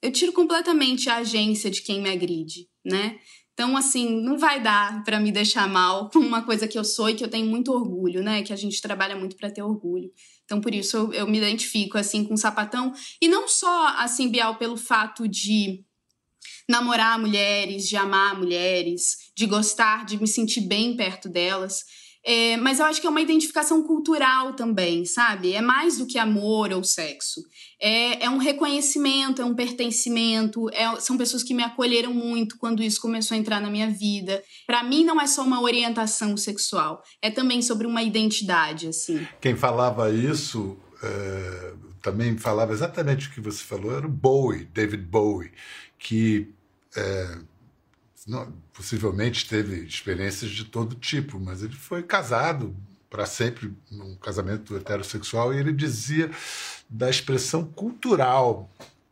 Eu 0.03 0.13
tiro 0.13 0.35
completamente 0.35 1.09
a 1.09 1.17
agência 1.17 1.71
de 1.71 1.81
quem 1.81 2.03
me 2.03 2.11
agride, 2.11 2.69
né? 2.85 3.19
Então, 3.55 3.75
assim, 3.75 4.21
não 4.21 4.37
vai 4.37 4.63
dar 4.63 5.03
pra 5.03 5.19
me 5.19 5.33
deixar 5.33 5.67
mal 5.67 6.11
com 6.11 6.19
uma 6.19 6.43
coisa 6.43 6.69
que 6.69 6.79
eu 6.79 6.85
sou 6.85 7.09
e 7.09 7.15
que 7.15 7.25
eu 7.25 7.31
tenho 7.31 7.47
muito 7.47 7.73
orgulho, 7.73 8.23
né? 8.23 8.43
Que 8.43 8.53
a 8.53 8.57
gente 8.57 8.83
trabalha 8.83 9.17
muito 9.17 9.35
pra 9.37 9.51
ter 9.51 9.63
orgulho. 9.63 10.13
Então, 10.45 10.61
por 10.61 10.75
isso, 10.75 10.97
eu, 10.99 11.13
eu 11.15 11.27
me 11.27 11.39
identifico, 11.39 11.97
assim, 11.97 12.23
com 12.23 12.35
o 12.35 12.39
sapatão. 12.39 12.93
E 13.19 13.29
não 13.29 13.49
só, 13.49 13.89
assim, 13.97 14.29
Bial, 14.29 14.57
pelo 14.57 14.77
fato 14.77 15.27
de 15.27 15.83
namorar 16.69 17.19
mulheres, 17.19 17.89
de 17.89 17.97
amar 17.97 18.39
mulheres, 18.39 19.22
de 19.35 19.47
gostar, 19.47 20.05
de 20.05 20.21
me 20.21 20.27
sentir 20.27 20.63
bem 20.63 20.97
perto 20.97 21.29
delas. 21.29 21.85
É, 22.25 22.57
mas 22.59 22.79
eu 22.79 22.87
acho 22.87 23.01
que 23.01 23.07
é 23.07 23.11
uma 23.11 23.21
identificação 23.21 23.83
cultural 23.83 24.55
também, 24.55 25.05
sabe? 25.05 25.55
É 25.55 25.61
mais 25.61 25.99
do 25.99 26.07
que 26.07 26.19
amor 26.19 26.73
ou 26.73 26.85
sexo. 26.85 27.43
É, 27.81 28.25
é 28.27 28.31
um 28.31 28.39
reconhecimento, 28.39 29.43
é 29.43 29.45
um 29.45 29.55
pertencimento. 29.57 30.71
é- 30.73 31.01
são 31.01 31.17
pessoas 31.19 31.43
que 31.43 31.53
me 31.53 31.65
acolheram 31.65 32.15
muito 32.15 32.57
quando 32.59 32.81
isso 32.81 33.01
começou 33.01 33.35
a 33.35 33.39
entrar 33.39 33.61
na 33.61 33.69
minha 33.69 33.91
vida. 33.91 34.41
Pra 34.67 34.85
mim, 34.85 35.05
não 35.05 35.21
é 35.21 35.27
só 35.27 35.43
uma 35.43 35.61
orientação 35.61 36.37
sexual, 36.37 37.03
é 37.21 37.29
também 37.29 37.61
sobre 37.61 37.89
uma 37.89 38.03
identidade, 38.03 38.87
assim. 38.87 39.27
Quem 39.41 39.57
falava 39.57 40.09
isso 40.13 40.77
é, 41.03 41.73
também 42.01 42.39
falava 42.39 42.73
exatamente 42.73 43.29
o 43.29 43.33
que 43.33 43.41
você 43.41 43.65
falou, 43.65 43.97
era 43.97 44.07
o 44.07 44.11
Bowie, 44.11 44.65
David 44.73 45.03
Bowie, 45.03 45.51
que 45.99 46.49
é, 46.97 47.39
não- 48.27 48.53
possivelmente 48.73 49.49
teve 49.49 49.85
experiências 49.85 50.51
de 50.51 50.65
todo 50.65 50.95
tipo, 50.97 51.39
mas 51.41 51.63
ele 51.63 51.75
foi 51.75 52.03
casado 52.03 52.75
para 53.11 53.27
sempre 53.27 53.73
num 53.91 54.17
casamento 54.17 54.75
heterossexual 54.77 55.53
e 55.53 55.59
ele 55.59 55.73
dizia 55.73 56.31
da 56.89 57.11
expressão 57.11 57.65
cultural, 57.65 58.71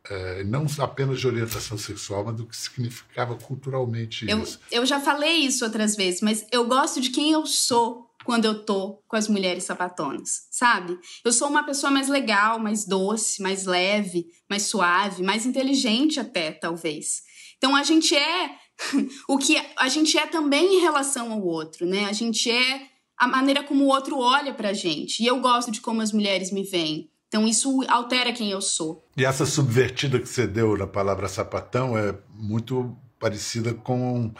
é, 0.09 0.43
não 0.43 0.65
apenas 0.79 1.19
de 1.19 1.27
orientação 1.27 1.77
sexual, 1.77 2.25
mas 2.25 2.35
do 2.35 2.45
que 2.47 2.55
significava 2.57 3.35
culturalmente 3.35 4.27
Eu, 4.27 4.41
isso. 4.41 4.59
eu 4.71 4.85
já 4.85 4.99
falei 4.99 5.33
isso 5.45 5.63
outras 5.63 5.95
vezes, 5.95 6.21
mas 6.21 6.45
eu 6.51 6.65
gosto 6.65 6.99
de 6.99 7.09
quem 7.11 7.31
eu 7.31 7.45
sou 7.45 8.07
quando 8.23 8.45
eu 8.45 8.63
tô 8.63 9.01
com 9.07 9.15
as 9.15 9.27
mulheres 9.27 9.63
sapatonas, 9.63 10.47
sabe? 10.51 10.97
Eu 11.25 11.31
sou 11.33 11.47
uma 11.47 11.63
pessoa 11.63 11.91
mais 11.91 12.07
legal, 12.07 12.59
mais 12.59 12.85
doce, 12.85 13.41
mais 13.41 13.65
leve, 13.65 14.27
mais 14.49 14.63
suave, 14.63 15.23
mais 15.23 15.45
inteligente 15.45 16.19
até, 16.19 16.51
talvez. 16.51 17.23
Então 17.57 17.75
a 17.75 17.83
gente 17.83 18.15
é 18.15 18.55
o 19.27 19.37
que 19.37 19.61
a 19.77 19.87
gente 19.87 20.17
é 20.17 20.25
também 20.27 20.77
em 20.77 20.81
relação 20.81 21.31
ao 21.31 21.41
outro, 21.43 21.85
né? 21.85 22.05
A 22.05 22.13
gente 22.13 22.49
é 22.49 22.87
a 23.17 23.27
maneira 23.27 23.63
como 23.63 23.85
o 23.85 23.87
outro 23.87 24.17
olha 24.17 24.53
pra 24.53 24.73
gente. 24.73 25.21
E 25.21 25.27
eu 25.27 25.39
gosto 25.39 25.71
de 25.71 25.81
como 25.81 26.01
as 26.01 26.11
mulheres 26.11 26.51
me 26.51 26.63
veem. 26.63 27.09
Então 27.27 27.47
isso 27.47 27.81
altera 27.87 28.33
quem 28.33 28.51
eu 28.51 28.61
sou. 28.61 29.07
E 29.15 29.23
essa 29.23 29.45
subvertida 29.45 30.19
que 30.19 30.27
você 30.27 30.45
deu 30.45 30.75
na 30.75 30.87
palavra 30.87 31.29
sapatão 31.29 31.97
é 31.97 32.13
muito 32.33 32.97
parecida 33.17 33.73
com, 33.73 34.33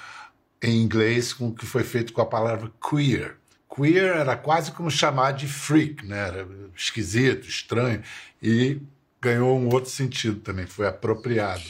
em 0.62 0.82
inglês, 0.82 1.32
com 1.32 1.50
o 1.50 1.56
que 1.56 1.66
foi 1.66 1.84
feito 1.84 2.12
com 2.12 2.22
a 2.22 2.26
palavra 2.26 2.72
queer. 2.90 3.38
Queer 3.74 4.18
era 4.18 4.36
quase 4.36 4.72
como 4.72 4.92
chamar 4.92 5.32
de 5.32 5.48
freak, 5.48 6.06
né? 6.06 6.28
Era 6.28 6.48
esquisito, 6.76 7.48
estranho, 7.48 8.02
e 8.42 8.82
ganhou 9.22 9.58
um 9.58 9.70
outro 9.70 9.90
sentido 9.90 10.42
também, 10.42 10.66
foi 10.66 10.88
apropriado. 10.88 11.64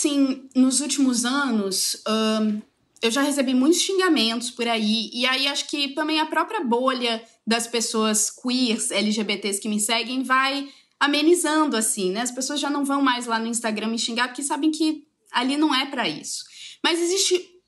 Assim, 0.00 0.48
nos 0.56 0.80
últimos 0.80 1.26
anos, 1.26 2.00
ahn, 2.06 2.62
eu 3.02 3.10
já 3.10 3.20
recebi 3.20 3.52
muitos 3.52 3.82
xingamentos 3.82 4.50
por 4.50 4.66
aí, 4.66 5.10
e 5.12 5.26
aí 5.26 5.46
acho 5.46 5.68
que 5.68 5.88
também 5.88 6.18
a 6.18 6.24
própria 6.24 6.64
bolha 6.64 7.22
das 7.46 7.66
pessoas 7.66 8.30
queers, 8.30 8.90
LGBTs 8.90 9.60
que 9.60 9.68
me 9.68 9.78
seguem, 9.78 10.22
vai 10.22 10.72
amenizando, 10.98 11.76
assim, 11.76 12.12
né? 12.12 12.22
As 12.22 12.30
pessoas 12.30 12.58
já 12.58 12.70
não 12.70 12.82
vão 12.82 13.02
mais 13.02 13.26
lá 13.26 13.38
no 13.38 13.46
Instagram 13.46 13.88
me 13.88 13.98
xingar 13.98 14.28
porque 14.28 14.42
sabem 14.42 14.70
que 14.70 15.06
ali 15.32 15.58
não 15.58 15.74
é 15.74 15.84
pra 15.84 16.08
isso. 16.08 16.46
Mas 16.82 16.98
existe 16.98 17.60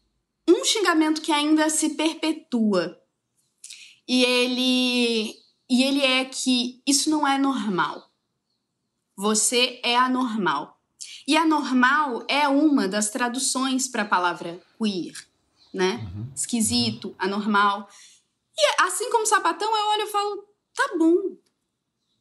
um 0.48 0.64
xingamento 0.64 1.20
que 1.20 1.32
ainda 1.32 1.68
se 1.68 1.90
perpetua. 1.90 2.98
E 4.08 4.24
ele, 4.24 5.34
e 5.68 5.82
ele 5.82 6.00
é 6.00 6.24
que 6.24 6.82
isso 6.86 7.10
não 7.10 7.28
é 7.28 7.36
normal. 7.36 8.10
Você 9.18 9.82
é 9.84 9.94
anormal. 9.94 10.71
E 11.26 11.36
anormal 11.36 12.24
é 12.28 12.48
uma 12.48 12.88
das 12.88 13.10
traduções 13.10 13.88
para 13.88 14.02
a 14.02 14.06
palavra 14.06 14.60
queer, 14.78 15.14
né? 15.72 16.06
Esquisito, 16.34 17.14
anormal. 17.18 17.88
E 18.56 18.82
assim 18.82 19.10
como 19.10 19.26
sapatão, 19.26 19.76
eu 19.76 19.86
olho 19.90 20.02
e 20.02 20.10
falo: 20.10 20.44
tá 20.74 20.94
bom, 20.98 21.36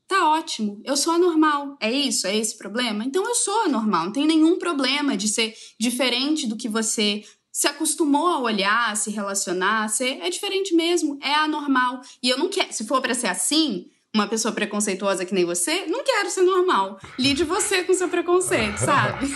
tá 0.07 0.29
ótimo, 0.29 0.81
eu 0.83 0.95
sou 0.95 1.13
anormal. 1.13 1.77
É 1.79 1.91
isso? 1.91 2.27
É 2.27 2.35
esse 2.35 2.57
problema? 2.57 3.03
Então 3.03 3.25
eu 3.25 3.35
sou 3.35 3.61
anormal, 3.61 4.05
não 4.05 4.13
tem 4.13 4.27
nenhum 4.27 4.59
problema 4.59 5.17
de 5.17 5.27
ser 5.27 5.55
diferente 5.79 6.47
do 6.47 6.57
que 6.57 6.69
você 6.69 7.23
se 7.51 7.67
acostumou 7.67 8.27
a 8.27 8.39
olhar, 8.39 8.91
a 8.91 8.95
se 8.95 9.11
relacionar, 9.11 9.83
a 9.83 9.87
ser, 9.89 10.19
é 10.21 10.29
diferente 10.29 10.73
mesmo, 10.73 11.19
é 11.21 11.35
anormal. 11.35 12.01
E 12.23 12.29
eu 12.29 12.37
não 12.37 12.47
quero, 12.47 12.71
se 12.71 12.85
for 12.87 13.01
para 13.01 13.13
ser 13.13 13.27
assim, 13.27 13.89
uma 14.13 14.27
pessoa 14.27 14.53
preconceituosa 14.53 15.25
que 15.25 15.33
nem 15.33 15.45
você, 15.45 15.85
não 15.85 16.03
quero 16.03 16.29
ser 16.29 16.41
normal. 16.41 16.99
Lide 17.17 17.43
você 17.43 17.83
com 17.83 17.93
seu 17.93 18.09
preconceito, 18.09 18.77
sabe? 18.79 19.27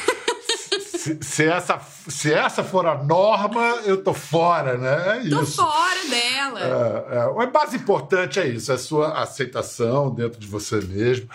Se, 0.80 1.18
se 1.22 1.46
essa, 1.46 1.80
se 2.08 2.34
essa 2.34 2.64
for 2.64 2.86
a 2.86 3.02
norma, 3.02 3.82
eu 3.86 4.04
tô 4.04 4.14
fora, 4.14 4.78
né? 4.78 5.26
É 5.26 5.30
Tô 5.30 5.44
isso. 5.44 5.58
fora 5.58 6.10
dela. 6.10 6.60
É, 6.60 7.18
é, 7.18 7.26
o 7.28 7.52
mais 7.52 7.74
importante 7.74 8.40
é 8.40 8.48
isso, 8.48 8.72
é 8.72 8.76
a 8.76 8.80
sua 8.80 9.22
aceitação 9.22 10.14
dentro 10.14 10.40
de 10.40 10.48
você 10.48 10.82
mesmo, 10.82 11.30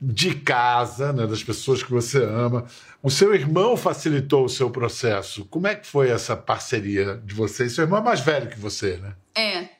de 0.00 0.34
casa, 0.34 1.12
né, 1.12 1.26
das 1.26 1.42
pessoas 1.42 1.82
que 1.82 1.90
você 1.90 2.22
ama. 2.22 2.66
O 3.02 3.10
seu 3.10 3.34
irmão 3.34 3.76
facilitou 3.76 4.44
o 4.44 4.48
seu 4.48 4.70
processo. 4.70 5.44
Como 5.46 5.66
é 5.66 5.74
que 5.74 5.86
foi 5.86 6.08
essa 6.08 6.36
parceria 6.36 7.20
de 7.24 7.34
vocês? 7.34 7.74
Seu 7.74 7.84
irmão 7.84 7.98
é 7.98 8.02
mais 8.02 8.20
velho 8.20 8.48
que 8.48 8.58
você, 8.58 8.96
né? 8.96 9.14
É. 9.34 9.75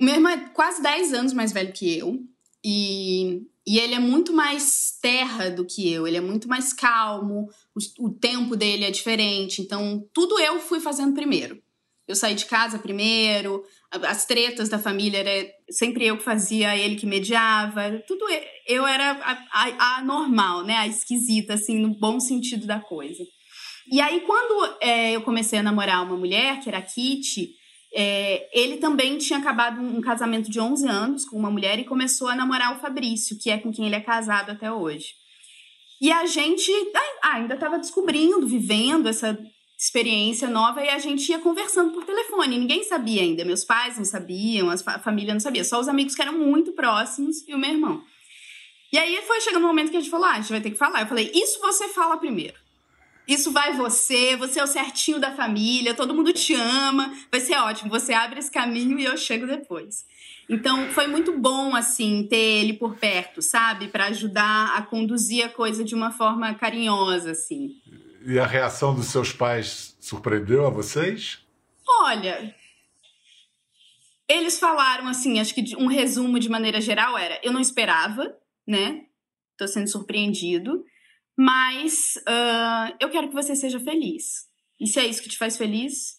O 0.00 0.04
meu 0.04 0.14
irmão 0.14 0.32
é 0.32 0.48
quase 0.50 0.82
10 0.82 1.12
anos 1.12 1.32
mais 1.32 1.52
velho 1.52 1.72
que 1.72 1.98
eu. 1.98 2.20
E 2.64 3.42
E 3.66 3.78
ele 3.78 3.94
é 3.94 3.98
muito 3.98 4.32
mais 4.32 4.96
terra 5.02 5.50
do 5.50 5.64
que 5.64 5.92
eu, 5.92 6.06
ele 6.06 6.16
é 6.16 6.20
muito 6.20 6.48
mais 6.48 6.72
calmo, 6.72 7.48
o, 7.74 8.06
o 8.06 8.10
tempo 8.10 8.54
dele 8.56 8.84
é 8.84 8.90
diferente. 8.90 9.60
Então, 9.60 10.04
tudo 10.12 10.38
eu 10.38 10.60
fui 10.60 10.78
fazendo 10.78 11.14
primeiro. 11.14 11.60
Eu 12.06 12.14
saí 12.14 12.36
de 12.36 12.46
casa 12.46 12.78
primeiro, 12.78 13.64
as 13.90 14.24
tretas 14.24 14.68
da 14.68 14.78
família 14.78 15.18
era 15.18 15.50
sempre 15.68 16.06
eu 16.06 16.16
que 16.16 16.22
fazia, 16.22 16.76
ele 16.76 16.94
que 16.94 17.04
mediava, 17.04 18.00
tudo 18.06 18.24
eu 18.68 18.86
era 18.86 19.10
a, 19.10 19.32
a, 19.50 19.96
a 19.96 20.04
normal, 20.04 20.62
né, 20.64 20.76
a 20.76 20.86
esquisita, 20.86 21.54
assim, 21.54 21.80
no 21.80 21.98
bom 21.98 22.20
sentido 22.20 22.64
da 22.64 22.78
coisa. 22.78 23.24
E 23.90 24.00
aí, 24.00 24.20
quando 24.20 24.76
é, 24.80 25.16
eu 25.16 25.22
comecei 25.22 25.58
a 25.58 25.62
namorar 25.64 26.04
uma 26.04 26.16
mulher, 26.16 26.60
que 26.60 26.68
era 26.68 26.78
a 26.78 26.82
Kitty, 26.82 27.55
é, 27.98 28.46
ele 28.52 28.76
também 28.76 29.16
tinha 29.16 29.38
acabado 29.38 29.80
um 29.80 30.02
casamento 30.02 30.50
de 30.50 30.60
11 30.60 30.86
anos 30.86 31.24
com 31.24 31.34
uma 31.34 31.50
mulher 31.50 31.78
e 31.78 31.84
começou 31.84 32.28
a 32.28 32.36
namorar 32.36 32.76
o 32.76 32.78
Fabrício, 32.78 33.38
que 33.38 33.48
é 33.48 33.56
com 33.56 33.72
quem 33.72 33.86
ele 33.86 33.94
é 33.94 34.00
casado 34.00 34.50
até 34.50 34.70
hoje. 34.70 35.14
E 35.98 36.12
a 36.12 36.26
gente 36.26 36.70
ah, 37.22 37.36
ainda 37.36 37.54
estava 37.54 37.78
descobrindo, 37.78 38.46
vivendo 38.46 39.08
essa 39.08 39.38
experiência 39.78 40.46
nova 40.46 40.84
e 40.84 40.90
a 40.90 40.98
gente 40.98 41.26
ia 41.30 41.38
conversando 41.38 41.94
por 41.94 42.04
telefone. 42.04 42.58
Ninguém 42.58 42.84
sabia 42.84 43.22
ainda. 43.22 43.46
Meus 43.46 43.64
pais 43.64 43.96
não 43.96 44.04
sabiam, 44.04 44.68
a 44.68 44.98
família 44.98 45.32
não 45.32 45.40
sabia. 45.40 45.64
Só 45.64 45.80
os 45.80 45.88
amigos 45.88 46.14
que 46.14 46.20
eram 46.20 46.34
muito 46.34 46.72
próximos 46.72 47.48
e 47.48 47.54
o 47.54 47.58
meu 47.58 47.70
irmão. 47.70 48.02
E 48.92 48.98
aí 48.98 49.22
foi 49.26 49.40
chegando 49.40 49.64
um 49.64 49.68
momento 49.68 49.90
que 49.90 49.96
a 49.96 50.00
gente 50.00 50.10
falou: 50.10 50.26
ah, 50.26 50.32
a 50.32 50.40
gente 50.40 50.50
vai 50.50 50.60
ter 50.60 50.70
que 50.70 50.76
falar. 50.76 51.00
Eu 51.00 51.06
falei: 51.06 51.32
isso 51.34 51.58
você 51.60 51.88
fala 51.88 52.18
primeiro. 52.18 52.65
Isso 53.26 53.50
vai 53.50 53.72
você, 53.76 54.36
você 54.36 54.60
é 54.60 54.64
o 54.64 54.68
certinho 54.68 55.18
da 55.18 55.34
família, 55.34 55.94
todo 55.94 56.14
mundo 56.14 56.32
te 56.32 56.54
ama, 56.54 57.12
vai 57.30 57.40
ser 57.40 57.56
ótimo. 57.56 57.90
Você 57.90 58.12
abre 58.12 58.38
esse 58.38 58.50
caminho 58.50 58.98
e 58.98 59.04
eu 59.04 59.16
chego 59.16 59.46
depois. 59.46 60.06
Então 60.48 60.88
foi 60.90 61.08
muito 61.08 61.36
bom 61.36 61.74
assim 61.74 62.24
ter 62.28 62.36
ele 62.36 62.74
por 62.74 62.96
perto, 62.96 63.42
sabe, 63.42 63.88
para 63.88 64.06
ajudar 64.06 64.76
a 64.76 64.82
conduzir 64.82 65.44
a 65.44 65.48
coisa 65.48 65.82
de 65.82 65.94
uma 65.94 66.12
forma 66.12 66.54
carinhosa 66.54 67.32
assim. 67.32 67.72
E 68.24 68.38
a 68.38 68.46
reação 68.46 68.94
dos 68.94 69.06
seus 69.06 69.32
pais 69.32 69.96
surpreendeu 70.00 70.66
a 70.66 70.70
vocês? 70.70 71.38
Olha, 71.88 72.54
eles 74.28 74.58
falaram 74.58 75.08
assim, 75.08 75.40
acho 75.40 75.54
que 75.54 75.76
um 75.76 75.86
resumo 75.86 76.38
de 76.38 76.48
maneira 76.48 76.80
geral 76.80 77.16
era: 77.18 77.40
eu 77.42 77.52
não 77.52 77.60
esperava, 77.60 78.36
né? 78.66 79.04
Tô 79.56 79.66
sendo 79.66 79.88
surpreendido, 79.88 80.84
mas 81.36 82.14
uh, 82.28 82.96
eu 82.98 83.10
quero 83.10 83.28
que 83.28 83.34
você 83.34 83.54
seja 83.54 83.78
feliz. 83.78 84.46
E 84.80 84.86
se 84.86 84.98
é 84.98 85.06
isso 85.06 85.22
que 85.22 85.28
te 85.28 85.38
faz 85.38 85.56
feliz, 85.56 86.16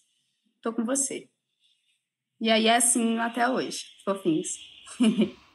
tô 0.62 0.72
com 0.72 0.86
você. 0.86 1.28
E 2.40 2.52
aí 2.52 2.68
é 2.68 2.76
assim 2.76 3.18
até 3.18 3.50
hoje, 3.50 3.84
fofinhos. 4.06 4.50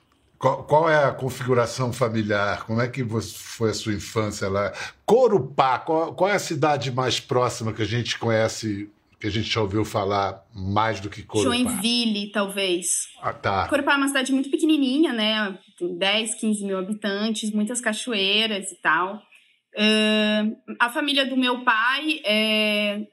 Qual, 0.43 0.65
qual, 0.65 0.91
é 0.91 1.05
a 1.05 1.13
configuração 1.13 1.93
familiar? 1.93 2.67
Como 2.67 2.81
é 2.81 2.89
que 2.89 3.05
foi 3.05 3.71
a 3.71 3.75
sua 3.75 3.95
infância 3.95 4.49
lá? 4.49 4.73
Corupá, 5.07 5.79
qual, 5.79 6.13
qual, 6.17 6.29
é 6.29 6.35
a 6.35 6.39
cidade 6.41 6.91
mais 6.91 7.21
próxima 7.21 7.73
que 7.73 7.81
a 7.81 7.85
gente 7.85 8.19
conhece, 8.19 8.91
que 9.21 9.29
a 9.29 9.31
gente 9.31 9.49
já 9.49 9.61
ouviu 9.61 9.85
falar 9.85 10.45
mais 10.53 10.99
do 10.99 11.09
que 11.09 11.23
Corupá? 11.23 11.55
Joinville, 11.55 12.33
talvez. 12.33 13.07
Ah, 13.21 13.33
tá. 13.33 13.69
Corupá 13.69 13.93
é 13.93 13.97
uma 13.99 14.09
cidade 14.09 14.33
muito 14.33 14.51
pequenininha, 14.51 15.13
né? 15.13 15.57
Tem 15.79 15.97
10, 15.97 16.35
15 16.35 16.65
mil 16.65 16.77
habitantes, 16.77 17.53
muitas 17.53 17.81
cachoeiras 17.81 18.73
e 18.73 18.83
tal. 18.83 19.23
Uh, 19.75 20.57
a 20.79 20.91
família 20.91 21.25
do 21.25 21.37
meu 21.37 21.65
pai, 21.65 22.21
é, 22.25 23.07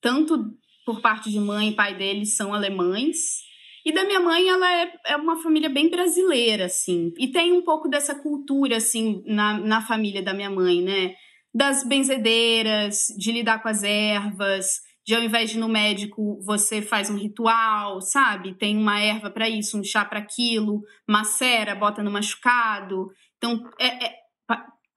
tanto 0.00 0.56
por 0.86 1.00
parte 1.00 1.30
de 1.30 1.38
mãe 1.38 1.68
e 1.68 1.74
pai 1.74 1.94
deles, 1.94 2.36
são 2.36 2.54
alemães. 2.54 3.46
E 3.84 3.92
da 3.92 4.04
minha 4.04 4.20
mãe, 4.20 4.48
ela 4.48 4.72
é, 4.82 4.92
é 5.06 5.16
uma 5.16 5.42
família 5.42 5.68
bem 5.68 5.90
brasileira, 5.90 6.66
assim. 6.66 7.12
E 7.18 7.28
tem 7.28 7.52
um 7.52 7.62
pouco 7.62 7.88
dessa 7.88 8.14
cultura, 8.14 8.76
assim, 8.76 9.22
na, 9.26 9.58
na 9.58 9.80
família 9.80 10.22
da 10.22 10.34
minha 10.34 10.50
mãe, 10.50 10.82
né? 10.82 11.14
Das 11.54 11.84
benzedeiras, 11.86 13.06
de 13.16 13.32
lidar 13.32 13.62
com 13.62 13.68
as 13.68 13.82
ervas, 13.82 14.80
de 15.08 15.14
ao 15.14 15.22
invés 15.22 15.48
de 15.48 15.56
ir 15.56 15.60
no 15.60 15.68
médico, 15.68 16.38
você 16.44 16.82
faz 16.82 17.08
um 17.08 17.16
ritual, 17.16 18.02
sabe? 18.02 18.54
Tem 18.58 18.76
uma 18.76 19.00
erva 19.00 19.30
para 19.30 19.48
isso, 19.48 19.78
um 19.78 19.82
chá 19.82 20.04
para 20.04 20.18
aquilo, 20.18 20.82
macera, 21.08 21.74
bota 21.74 22.02
no 22.02 22.10
machucado. 22.10 23.08
Então, 23.38 23.58
é, 23.80 24.04
é, 24.04 24.18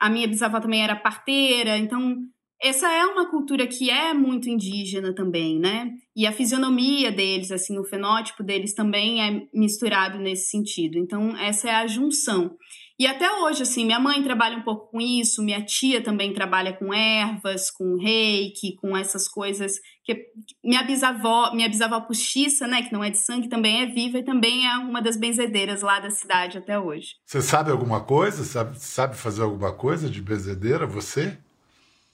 a 0.02 0.10
minha 0.10 0.28
bisavó 0.28 0.60
também 0.60 0.84
era 0.84 0.96
parteira, 0.96 1.78
então 1.78 2.18
essa 2.60 2.92
é 2.92 3.06
uma 3.06 3.30
cultura 3.30 3.68
que 3.68 3.90
é 3.90 4.14
muito 4.14 4.50
indígena 4.50 5.14
também, 5.14 5.60
né? 5.60 5.92
E 6.16 6.28
a 6.28 6.32
fisionomia 6.32 7.12
deles, 7.12 7.52
assim, 7.52 7.80
o 7.80 7.84
fenótipo 7.84 8.44
deles 8.44 8.74
também 8.74 9.22
é 9.22 9.42
misturado 9.54 10.20
nesse 10.20 10.50
sentido. 10.50 10.98
Então, 10.98 11.36
essa 11.38 11.70
é 11.70 11.74
a 11.74 11.88
junção. 11.88 12.56
E 13.02 13.08
até 13.08 13.32
hoje, 13.40 13.64
assim, 13.64 13.84
minha 13.84 14.00
mãe 14.00 14.22
trabalha 14.22 14.56
um 14.56 14.62
pouco 14.62 14.92
com 14.92 15.02
isso, 15.02 15.42
minha 15.42 15.66
tia 15.66 16.04
também 16.04 16.36
trabalha 16.36 16.72
com 16.72 16.94
ervas, 16.94 17.72
com 17.72 17.98
reiki, 17.98 18.76
com 18.76 18.96
essas 18.96 19.28
coisas 19.28 19.80
que 20.04 20.28
minha 20.64 20.84
bisavó, 20.84 21.52
minha 21.52 21.68
bisavó 21.68 22.00
postiça, 22.02 22.68
né, 22.68 22.84
que 22.84 22.94
não 22.94 23.04
é 23.04 23.10
de 23.10 23.18
sangue, 23.18 23.50
também 23.50 23.82
é 23.82 23.88
viva 23.88 24.20
e 24.20 24.24
também 24.24 24.68
é 24.68 24.78
uma 24.78 25.02
das 25.02 25.18
benzedeiras 25.18 25.82
lá 25.82 26.00
da 26.00 26.12
cidade 26.12 26.60
até 26.60 26.78
hoje. 26.78 27.16
Você 27.26 27.42
sabe 27.42 27.72
alguma 27.72 28.02
coisa? 28.02 28.44
Sabe, 28.44 28.80
sabe 28.80 29.18
fazer 29.18 29.42
alguma 29.42 29.74
coisa 29.74 30.08
de 30.08 30.22
benzedeira, 30.22 30.86
você? 30.86 31.36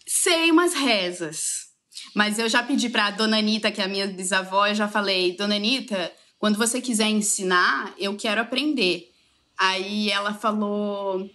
Sei 0.07 0.49
umas 0.51 0.73
rezas. 0.73 1.67
Mas 2.15 2.39
eu 2.39 2.47
já 2.47 2.63
pedi 2.63 2.87
para 2.87 3.07
a 3.07 3.11
dona 3.11 3.39
Anitta, 3.39 3.73
que 3.73 3.81
é 3.81 3.83
a 3.83 3.89
minha 3.89 4.07
bisavó, 4.07 4.65
eu 4.65 4.75
já 4.75 4.87
falei, 4.87 5.35
dona 5.35 5.57
Anitta, 5.57 6.13
quando 6.39 6.57
você 6.57 6.79
quiser 6.79 7.09
ensinar, 7.09 7.93
eu 7.99 8.15
quero 8.15 8.39
aprender. 8.39 9.16
Aí 9.57 10.09
ela 10.11 10.33
falou: 10.33 11.29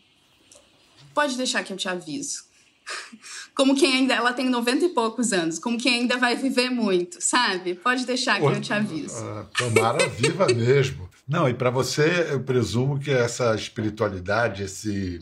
pode 1.15 1.37
deixar 1.37 1.65
que 1.65 1.73
eu 1.73 1.77
te 1.77 1.89
aviso. 1.89 2.45
Como 3.55 3.75
quem 3.75 3.95
ainda. 3.95 4.15
Ela 4.15 4.33
tem 4.33 4.49
90 4.49 4.87
e 4.87 4.89
poucos 4.91 5.33
anos, 5.33 5.59
como 5.59 5.79
quem 5.79 6.01
ainda 6.01 6.17
vai 6.17 6.35
viver 6.37 6.71
muito, 6.71 7.21
sabe? 7.21 7.75
Pode 7.75 8.05
deixar 8.07 8.41
que 8.41 8.47
eu 8.47 8.61
te 8.61 8.73
aviso. 8.73 9.17
Ah, 9.25 9.47
tomara 9.57 10.09
viva 10.09 10.47
mesmo. 10.53 11.09
Não, 11.29 11.49
e 11.49 11.55
para 11.55 11.71
você, 11.71 12.29
eu 12.31 12.43
presumo 12.43 12.99
que 12.99 13.11
essa 13.11 13.55
espiritualidade, 13.55 14.65
esse. 14.65 15.21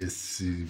esse 0.00 0.66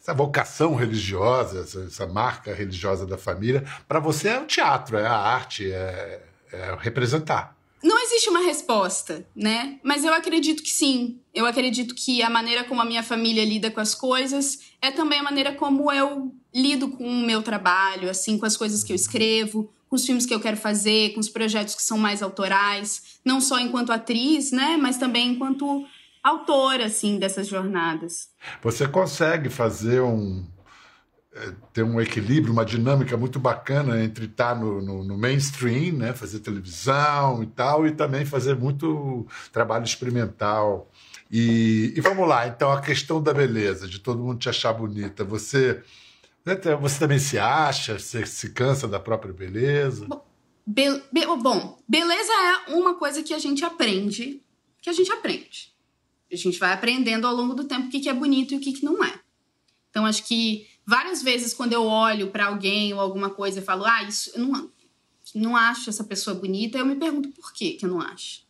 essa 0.00 0.12
vocação 0.12 0.74
religiosa, 0.74 1.60
essa, 1.60 1.84
essa 1.84 2.06
marca 2.08 2.52
religiosa 2.52 3.06
da 3.06 3.16
família, 3.16 3.64
para 3.86 4.00
você 4.00 4.30
é 4.30 4.40
o 4.40 4.46
teatro, 4.46 4.98
é 4.98 5.06
a 5.06 5.16
arte, 5.16 5.70
é, 5.70 6.20
é 6.52 6.76
representar. 6.80 7.56
Não 7.82 7.98
existe 8.04 8.30
uma 8.30 8.40
resposta, 8.40 9.26
né? 9.34 9.80
Mas 9.82 10.04
eu 10.04 10.14
acredito 10.14 10.62
que 10.62 10.70
sim. 10.70 11.18
Eu 11.34 11.46
acredito 11.46 11.94
que 11.94 12.22
a 12.22 12.30
maneira 12.30 12.64
como 12.64 12.80
a 12.80 12.84
minha 12.84 13.02
família 13.02 13.44
lida 13.44 13.70
com 13.70 13.80
as 13.80 13.94
coisas 13.94 14.60
é 14.80 14.90
também 14.90 15.18
a 15.18 15.22
maneira 15.22 15.52
como 15.52 15.90
eu 15.90 16.32
lido 16.54 16.88
com 16.88 17.04
o 17.04 17.26
meu 17.26 17.42
trabalho, 17.42 18.08
assim, 18.08 18.38
com 18.38 18.46
as 18.46 18.56
coisas 18.56 18.84
que 18.84 18.92
eu 18.92 18.96
escrevo, 18.96 19.72
com 19.88 19.96
os 19.96 20.06
filmes 20.06 20.24
que 20.24 20.34
eu 20.34 20.40
quero 20.40 20.56
fazer, 20.56 21.12
com 21.14 21.20
os 21.20 21.28
projetos 21.28 21.74
que 21.74 21.82
são 21.82 21.98
mais 21.98 22.22
autorais, 22.22 23.18
não 23.24 23.40
só 23.40 23.58
enquanto 23.58 23.92
atriz, 23.92 24.52
né, 24.52 24.76
mas 24.80 24.96
também 24.96 25.30
enquanto 25.32 25.84
autora, 26.22 26.86
assim, 26.86 27.18
dessas 27.18 27.48
jornadas. 27.48 28.28
Você 28.62 28.86
consegue 28.86 29.50
fazer 29.50 30.00
um 30.00 30.46
é, 31.34 31.52
ter 31.72 31.82
um 31.82 31.98
equilíbrio, 31.98 32.52
uma 32.52 32.64
dinâmica 32.64 33.16
muito 33.16 33.38
bacana 33.38 34.02
entre 34.04 34.26
estar 34.26 34.54
no, 34.54 34.82
no, 34.82 35.02
no, 35.02 35.16
mainstream, 35.16 35.94
né, 35.96 36.12
fazer 36.12 36.40
televisão 36.40 37.42
e 37.42 37.46
tal, 37.46 37.86
e 37.86 37.92
também 37.92 38.26
fazer 38.26 38.54
muito 38.54 39.26
trabalho 39.50 39.84
experimental. 39.84 40.90
E, 41.30 41.94
e 41.96 42.00
vamos 42.02 42.28
lá, 42.28 42.46
então 42.46 42.70
a 42.70 42.82
questão 42.82 43.22
da 43.22 43.32
beleza, 43.32 43.88
de 43.88 43.98
todo 43.98 44.22
mundo 44.22 44.38
te 44.38 44.50
achar 44.50 44.74
bonita, 44.74 45.24
você 45.24 45.82
você 46.80 46.98
também 46.98 47.18
se 47.18 47.38
acha, 47.38 47.98
você 47.98 48.26
se 48.26 48.50
cansa 48.50 48.86
da 48.86 49.00
própria 49.00 49.32
beleza? 49.32 50.06
Bom, 50.06 50.26
be, 50.66 51.02
be, 51.12 51.24
bom, 51.24 51.78
beleza 51.88 52.32
é 52.32 52.72
uma 52.74 52.96
coisa 52.96 53.22
que 53.22 53.32
a 53.32 53.38
gente 53.38 53.64
aprende, 53.64 54.42
que 54.82 54.90
a 54.90 54.92
gente 54.92 55.10
aprende. 55.10 55.72
A 56.30 56.36
gente 56.36 56.58
vai 56.58 56.72
aprendendo 56.72 57.26
ao 57.26 57.34
longo 57.34 57.54
do 57.54 57.64
tempo 57.64 57.86
o 57.86 57.90
que, 57.90 58.00
que 58.00 58.08
é 58.08 58.14
bonito 58.14 58.52
e 58.52 58.56
o 58.56 58.60
que, 58.60 58.72
que 58.72 58.84
não 58.84 59.02
é. 59.02 59.20
Então, 59.88 60.06
acho 60.06 60.24
que 60.24 60.66
várias 60.86 61.22
vezes, 61.22 61.54
quando 61.54 61.72
eu 61.72 61.84
olho 61.84 62.30
para 62.30 62.46
alguém 62.46 62.92
ou 62.92 63.00
alguma 63.00 63.30
coisa 63.30 63.60
e 63.60 63.62
falo, 63.62 63.84
ah, 63.84 64.02
isso, 64.02 64.30
eu 64.34 64.46
não, 64.46 64.70
não 65.34 65.56
acho 65.56 65.90
essa 65.90 66.04
pessoa 66.04 66.34
bonita, 66.34 66.78
eu 66.78 66.86
me 66.86 66.96
pergunto 66.96 67.30
por 67.30 67.52
que, 67.52 67.72
que 67.72 67.84
eu 67.84 67.90
não 67.90 68.00
acho. 68.00 68.42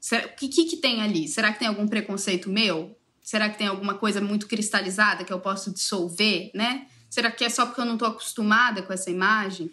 Será, 0.00 0.26
o 0.26 0.36
que, 0.36 0.48
que, 0.48 0.64
que 0.64 0.76
tem 0.76 1.02
ali? 1.02 1.26
Será 1.26 1.52
que 1.52 1.58
tem 1.58 1.68
algum 1.68 1.88
preconceito 1.88 2.48
meu? 2.48 2.96
Será 3.20 3.50
que 3.50 3.58
tem 3.58 3.66
alguma 3.66 3.94
coisa 3.94 4.20
muito 4.20 4.46
cristalizada 4.46 5.24
que 5.24 5.32
eu 5.32 5.40
posso 5.40 5.72
dissolver, 5.72 6.50
né? 6.54 6.86
Será 7.10 7.30
que 7.30 7.44
é 7.44 7.48
só 7.48 7.66
porque 7.66 7.80
eu 7.80 7.84
não 7.84 7.94
estou 7.94 8.08
acostumada 8.08 8.82
com 8.82 8.92
essa 8.92 9.10
imagem? 9.10 9.70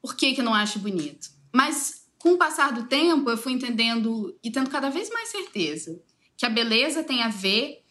Por 0.00 0.14
que, 0.14 0.34
que 0.34 0.40
eu 0.40 0.44
não 0.44 0.54
acho 0.54 0.78
bonito? 0.78 1.30
Mas 1.52 2.06
com 2.18 2.34
o 2.34 2.38
passar 2.38 2.72
do 2.72 2.84
tempo, 2.84 3.30
eu 3.30 3.36
fui 3.36 3.52
entendendo 3.52 4.38
e 4.44 4.50
tendo 4.50 4.70
cada 4.70 4.90
vez 4.90 5.10
mais 5.10 5.28
certeza 5.28 6.00
que 6.36 6.46
a 6.46 6.50
beleza 6.50 7.02
tem 7.02 7.22
a 7.22 7.28
ver 7.28 7.82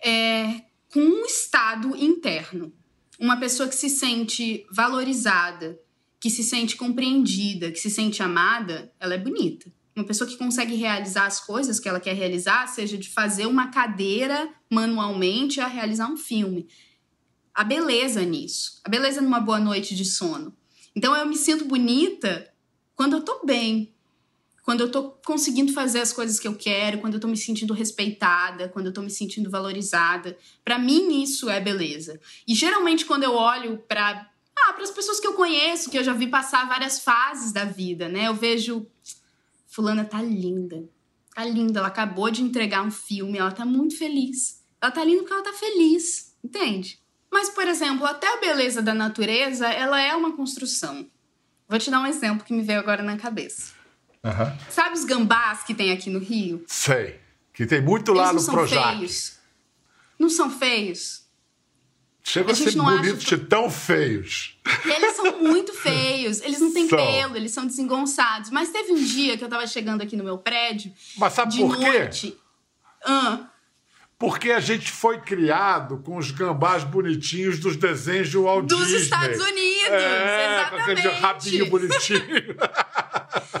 é, 0.00 0.62
com 0.92 1.00
um 1.00 1.24
estado 1.24 1.96
interno. 1.96 2.72
Uma 3.18 3.38
pessoa 3.38 3.68
que 3.68 3.74
se 3.74 3.88
sente 3.88 4.66
valorizada, 4.70 5.78
que 6.20 6.30
se 6.30 6.42
sente 6.42 6.76
compreendida, 6.76 7.70
que 7.70 7.78
se 7.78 7.90
sente 7.90 8.22
amada, 8.22 8.92
ela 8.98 9.14
é 9.14 9.18
bonita. 9.18 9.72
uma 9.96 10.04
pessoa 10.04 10.30
que 10.30 10.36
consegue 10.36 10.76
realizar 10.76 11.26
as 11.26 11.40
coisas 11.40 11.80
que 11.80 11.88
ela 11.88 11.98
quer 11.98 12.14
realizar, 12.14 12.68
seja 12.68 12.96
de 12.96 13.08
fazer 13.08 13.46
uma 13.46 13.68
cadeira 13.68 14.48
manualmente 14.70 15.60
a 15.60 15.66
realizar 15.66 16.06
um 16.06 16.16
filme. 16.16 16.68
A 17.52 17.64
beleza 17.64 18.22
nisso, 18.22 18.80
a 18.84 18.88
beleza 18.88 19.20
numa 19.20 19.40
boa 19.40 19.58
noite 19.58 19.96
de 19.96 20.04
sono. 20.04 20.56
Então 20.94 21.16
eu 21.16 21.26
me 21.26 21.36
sinto 21.36 21.64
bonita 21.64 22.48
quando 22.94 23.16
eu 23.16 23.22
tô 23.22 23.44
bem, 23.44 23.92
quando 24.68 24.82
eu 24.82 24.90
tô 24.90 25.12
conseguindo 25.24 25.72
fazer 25.72 25.98
as 25.98 26.12
coisas 26.12 26.38
que 26.38 26.46
eu 26.46 26.54
quero, 26.54 26.98
quando 26.98 27.14
eu 27.14 27.20
tô 27.20 27.26
me 27.26 27.38
sentindo 27.38 27.72
respeitada, 27.72 28.68
quando 28.68 28.84
eu 28.84 28.92
tô 28.92 29.00
me 29.00 29.08
sentindo 29.08 29.48
valorizada. 29.48 30.36
Para 30.62 30.78
mim 30.78 31.22
isso 31.22 31.48
é 31.48 31.58
beleza. 31.58 32.20
E 32.46 32.54
geralmente 32.54 33.06
quando 33.06 33.22
eu 33.22 33.32
olho 33.32 33.78
para 33.88 34.30
ah, 34.54 34.72
para 34.74 34.82
as 34.82 34.90
pessoas 34.90 35.18
que 35.18 35.26
eu 35.26 35.32
conheço, 35.32 35.88
que 35.88 35.96
eu 35.96 36.04
já 36.04 36.12
vi 36.12 36.26
passar 36.26 36.68
várias 36.68 37.00
fases 37.00 37.50
da 37.50 37.64
vida, 37.64 38.10
né? 38.10 38.28
Eu 38.28 38.34
vejo 38.34 38.86
fulana 39.66 40.04
tá 40.04 40.20
linda. 40.20 40.86
Tá 41.34 41.46
linda, 41.46 41.78
ela 41.78 41.88
acabou 41.88 42.30
de 42.30 42.42
entregar 42.42 42.82
um 42.82 42.90
filme, 42.90 43.38
ela 43.38 43.50
tá 43.50 43.64
muito 43.64 43.96
feliz. 43.96 44.62
Ela 44.82 44.92
tá 44.92 45.02
linda 45.02 45.20
porque 45.20 45.32
ela 45.32 45.44
tá 45.44 45.54
feliz, 45.54 46.36
entende? 46.44 47.00
Mas, 47.32 47.48
por 47.48 47.66
exemplo, 47.66 48.04
até 48.04 48.30
a 48.34 48.36
beleza 48.38 48.82
da 48.82 48.92
natureza, 48.92 49.66
ela 49.66 49.98
é 49.98 50.14
uma 50.14 50.36
construção. 50.36 51.06
Vou 51.66 51.78
te 51.78 51.90
dar 51.90 52.00
um 52.00 52.06
exemplo 52.06 52.44
que 52.44 52.52
me 52.52 52.60
veio 52.60 52.80
agora 52.80 53.02
na 53.02 53.16
cabeça. 53.16 53.77
Aham. 54.24 54.56
Sabe 54.70 54.96
os 54.96 55.04
gambás 55.04 55.62
que 55.62 55.74
tem 55.74 55.92
aqui 55.92 56.10
no 56.10 56.18
Rio? 56.18 56.64
Sei. 56.66 57.20
Que 57.52 57.66
tem 57.66 57.80
muito 57.80 58.12
lá 58.12 58.30
Eles 58.30 58.34
não 58.34 58.40
no 58.40 58.40
são 58.46 58.54
Projac. 58.54 58.96
feios. 58.98 59.38
Não 60.18 60.28
são 60.30 60.50
feios. 60.50 61.26
Chega 62.22 62.50
A 62.50 62.52
a 62.52 62.56
ser 62.56 62.76
não 62.76 62.84
bonitos 62.84 63.24
acha 63.24 63.36
de 63.38 63.44
tão 63.46 63.70
feios. 63.70 64.58
E 64.84 64.90
eles 64.90 65.16
são 65.16 65.38
muito 65.40 65.72
feios. 65.72 66.40
Eles 66.42 66.60
não 66.60 66.72
têm 66.74 66.86
São. 66.88 66.98
pelo, 66.98 67.36
eles 67.36 67.52
são 67.52 67.66
desengonçados. 67.66 68.50
Mas 68.50 68.68
teve 68.70 68.92
um 68.92 69.02
dia 69.02 69.38
que 69.38 69.44
eu 69.44 69.48
tava 69.48 69.66
chegando 69.66 70.02
aqui 70.02 70.14
no 70.16 70.24
meu 70.24 70.36
prédio. 70.36 70.92
Mas 71.16 71.32
sabe 71.32 71.52
de 71.54 71.60
por 71.60 71.76
quê? 71.78 71.86
noite. 71.86 72.38
Ah, 73.04 73.48
Porque 74.18 74.50
a 74.50 74.60
gente 74.60 74.90
foi 74.92 75.20
criado 75.20 75.98
com 76.04 76.16
os 76.18 76.30
gambás 76.30 76.84
bonitinhos 76.84 77.58
dos 77.60 77.76
desenhos 77.76 78.28
de 78.28 78.36
Walt 78.36 78.66
dos 78.66 78.78
Disney. 78.88 79.00
Estados 79.02 79.38
Unidos. 79.40 79.88
É, 79.90 80.66
com 80.68 80.76
aquele 80.76 81.00
exatamente. 81.00 81.22
rabinho 81.22 81.66
bonitinho. 81.70 82.20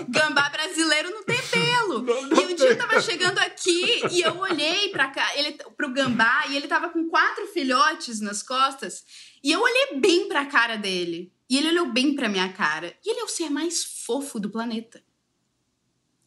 Gambá 0.08 0.48
brasileiro 0.48 1.10
não 1.10 1.22
tem 1.24 1.40
pelo. 1.42 2.02
Não, 2.02 2.22
não 2.22 2.42
e 2.42 2.44
um 2.44 2.54
dia 2.54 2.56
tem. 2.56 2.68
eu 2.68 2.78
tava 2.78 3.00
chegando 3.00 3.38
aqui 3.38 4.02
e 4.10 4.20
eu 4.20 4.36
olhei 4.38 4.88
pra 4.90 5.08
cá, 5.08 5.36
ele, 5.36 5.52
pro 5.76 5.92
gambá 5.92 6.44
e 6.48 6.56
ele 6.56 6.68
tava 6.68 6.90
com 6.90 7.08
quatro 7.08 7.46
filhotes 7.48 8.20
nas 8.20 8.42
costas. 8.42 9.04
E 9.42 9.52
eu 9.52 9.60
olhei 9.60 9.98
bem 10.00 10.28
pra 10.28 10.46
cara 10.46 10.76
dele. 10.76 11.32
E 11.48 11.56
ele 11.56 11.68
olhou 11.68 11.86
bem 11.92 12.14
pra 12.14 12.28
minha 12.28 12.52
cara. 12.52 12.94
E 13.04 13.10
ele 13.10 13.20
é 13.20 13.24
o 13.24 13.28
ser 13.28 13.48
mais 13.48 13.82
fofo 13.82 14.38
do 14.38 14.50
planeta. 14.50 15.02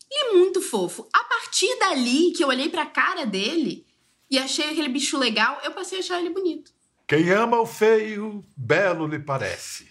Ele 0.10 0.30
é 0.30 0.34
muito 0.34 0.62
fofo. 0.62 1.08
A 1.14 1.24
partir 1.24 1.78
dali 1.78 2.32
que 2.32 2.44
eu 2.44 2.48
olhei 2.48 2.70
pra 2.70 2.86
cara 2.86 3.26
dele 3.26 3.86
e 4.30 4.40
achei 4.40 4.70
aquele 4.70 4.90
bicho 4.90 5.18
legal, 5.18 5.60
eu 5.64 5.72
passei 5.72 6.00
a 6.00 6.02
achar 6.02 6.20
ele 6.20 6.30
bonito. 6.30 6.74
Quem 7.08 7.30
ama 7.30 7.60
o 7.60 7.66
feio, 7.66 8.44
belo 8.56 9.06
lhe 9.06 9.20
parece. 9.20 9.91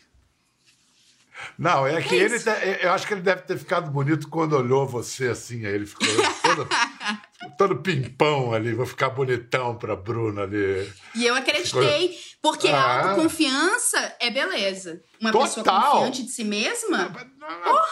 Não, 1.59 1.87
é 1.87 2.01
que 2.03 2.15
É 2.15 2.19
ele. 2.25 2.37
isso. 2.37 2.45
te- 2.45 2.79
eu 2.85 2.93
acho 2.93 3.07
que 3.07 3.15
ele 3.15 3.21
deve 3.23 3.43
ter 3.43 3.59
ficado 3.59 3.91
bonito 3.91 4.29
quando 4.29 4.57
olhou 4.57 4.87
você 4.87 5.29
assim. 5.29 5.65
Aí 5.67 5.73
ele 5.75 5.87
ficou 5.87 6.07
todo, 6.43 6.69
todo 7.59 7.77
pimpão 7.77 8.53
ali. 8.53 8.73
Vou 8.75 8.87
ficar 8.87 9.11
bonitão 9.11 9.77
pra 9.77 9.95
Bruna 9.97 10.43
ali. 10.43 10.91
E 11.15 11.27
eu 11.27 11.35
acreditei, 11.35 12.17
porque 12.43 12.69
a 12.69 12.77
Ah. 12.81 13.09
autoconfiança 13.11 14.17
é 14.21 14.31
beleza. 14.31 15.03
Uma 15.21 15.33
Total. 15.33 15.47
pessoa 15.49 15.65
confiante 15.93 16.23
de 16.23 16.31
si 16.31 16.45
mesma 16.45 17.13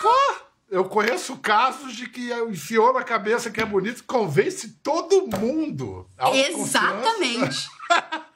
Pô, 0.01 0.15
eu 0.71 0.85
conheço 0.85 1.37
casos 1.39 1.95
de 1.95 2.09
que 2.09 2.33
enfiou 2.51 2.93
na 2.93 3.03
cabeça 3.03 3.51
que 3.51 3.61
é 3.61 3.65
bonito, 3.65 4.05
convence 4.05 4.69
todo 4.83 5.27
mundo. 5.39 6.09
Exatamente. 6.35 7.69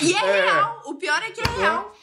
É, 0.00 0.04
e 0.04 0.12
é, 0.14 0.18
É. 0.18 0.42
real. 0.44 0.82
O 0.86 0.94
pior 0.96 1.22
é 1.22 1.30
que 1.30 1.40
é 1.40 1.44
real. 1.58 1.96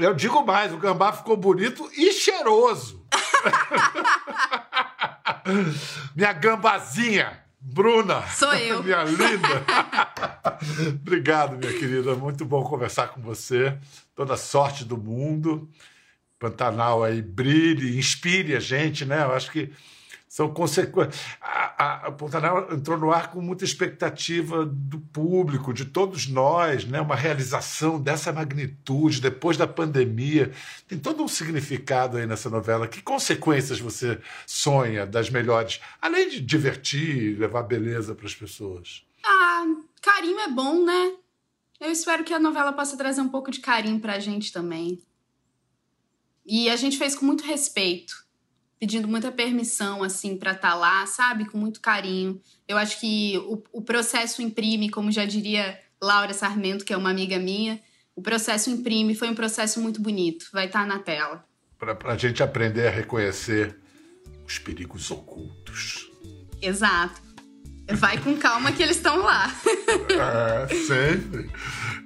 Eu 0.00 0.14
digo 0.14 0.44
mais, 0.44 0.72
o 0.72 0.78
gambá 0.78 1.12
ficou 1.12 1.36
bonito 1.36 1.88
e 1.96 2.12
cheiroso. 2.12 3.04
Minha 6.14 6.32
gambazinha, 6.32 7.42
Bruna. 7.60 8.22
Sou 8.28 8.52
eu. 8.54 8.82
Minha 8.86 9.04
linda. 9.04 9.64
Obrigado, 10.90 11.56
minha 11.56 11.72
querida. 11.72 12.14
Muito 12.14 12.44
bom 12.44 12.62
conversar 12.64 13.08
com 13.08 13.20
você. 13.20 13.78
Toda 14.14 14.36
sorte 14.36 14.84
do 14.84 14.96
mundo. 14.96 15.68
Pantanal 16.38 17.02
aí 17.02 17.20
brilhe, 17.20 17.98
inspire 17.98 18.54
a 18.54 18.60
gente, 18.60 19.04
né? 19.04 19.22
Eu 19.22 19.32
acho 19.32 19.50
que 19.50 19.72
são 20.28 20.52
consequências. 20.52 21.18
A, 21.40 21.84
a, 21.84 22.08
a 22.08 22.74
entrou 22.74 22.98
no 22.98 23.10
ar 23.10 23.30
com 23.30 23.40
muita 23.40 23.64
expectativa 23.64 24.66
do 24.66 25.00
público, 25.00 25.72
de 25.72 25.86
todos 25.86 26.26
nós, 26.28 26.84
né? 26.84 27.00
Uma 27.00 27.16
realização 27.16 28.00
dessa 28.00 28.32
magnitude 28.32 29.20
depois 29.20 29.56
da 29.56 29.66
pandemia. 29.66 30.52
Tem 30.86 30.98
todo 30.98 31.22
um 31.22 31.28
significado 31.28 32.18
aí 32.18 32.26
nessa 32.26 32.50
novela. 32.50 32.86
Que 32.86 33.00
consequências 33.00 33.80
você 33.80 34.20
sonha 34.46 35.06
das 35.06 35.30
melhores, 35.30 35.80
além 36.00 36.28
de 36.28 36.40
divertir, 36.40 37.38
levar 37.38 37.62
beleza 37.62 38.14
para 38.14 38.26
as 38.26 38.34
pessoas? 38.34 39.04
Ah, 39.24 39.64
carinho 40.02 40.38
é 40.40 40.48
bom, 40.48 40.84
né? 40.84 41.12
Eu 41.80 41.90
espero 41.90 42.24
que 42.24 42.34
a 42.34 42.38
novela 42.38 42.72
possa 42.72 42.96
trazer 42.96 43.20
um 43.20 43.28
pouco 43.28 43.50
de 43.50 43.60
carinho 43.60 44.00
pra 44.00 44.18
gente 44.18 44.52
também. 44.52 45.00
E 46.44 46.68
a 46.68 46.76
gente 46.76 46.98
fez 46.98 47.14
com 47.14 47.24
muito 47.24 47.44
respeito, 47.44 48.26
pedindo 48.78 49.08
muita 49.08 49.32
permissão, 49.32 50.02
assim, 50.02 50.36
pra 50.36 50.52
estar 50.52 50.74
lá, 50.74 51.04
sabe? 51.06 51.46
Com 51.46 51.58
muito 51.58 51.80
carinho. 51.80 52.40
Eu 52.66 52.76
acho 52.76 53.00
que 53.00 53.36
o, 53.38 53.62
o 53.72 53.82
processo 53.82 54.40
imprime, 54.40 54.88
como 54.88 55.10
já 55.10 55.24
diria 55.24 55.78
Laura 56.00 56.32
Sarmento, 56.32 56.84
que 56.84 56.92
é 56.92 56.96
uma 56.96 57.10
amiga 57.10 57.38
minha, 57.38 57.80
o 58.14 58.22
processo 58.22 58.70
imprime, 58.70 59.14
foi 59.14 59.28
um 59.28 59.34
processo 59.34 59.80
muito 59.80 60.00
bonito. 60.00 60.46
Vai 60.52 60.66
estar 60.66 60.86
na 60.86 60.98
tela. 60.98 61.44
Para 61.78 61.96
a 62.12 62.16
gente 62.16 62.42
aprender 62.42 62.88
a 62.88 62.90
reconhecer 62.90 63.76
os 64.46 64.58
perigos 64.58 65.10
ocultos. 65.10 66.10
Exato. 66.60 67.20
Vai 67.92 68.18
com 68.18 68.36
calma 68.36 68.72
que 68.72 68.82
eles 68.82 68.96
estão 68.96 69.18
lá. 69.18 69.54
É, 70.10 70.66
sempre. 70.74 71.50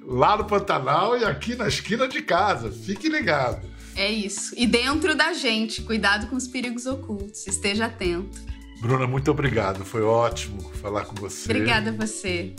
Lá 0.03 0.37
no 0.37 0.45
Pantanal 0.45 1.19
e 1.19 1.25
aqui 1.25 1.57
na 1.57 1.67
esquina 1.67 2.07
de 2.07 2.23
casa. 2.23 2.71
Fique 2.71 3.09
ligado. 3.09 3.72
É 3.97 4.11
isso. 4.11 4.55
E 4.57 4.67
dentro 4.67 5.15
da 5.15 5.33
gente, 5.33 5.83
cuidado 5.83 6.27
com 6.29 6.37
os 6.37 6.49
perigos 6.49 6.87
ocultos. 6.87 7.47
Esteja 7.47 7.87
atento. 7.87 8.41
Bruna, 8.81 9.07
muito 9.07 9.31
obrigado. 9.31 9.85
Foi 9.85 10.03
ótimo 10.03 10.61
falar 10.81 11.05
com 11.05 11.15
você. 11.15 11.51
Obrigada 11.53 11.91
a 11.91 11.93
você. 11.93 12.53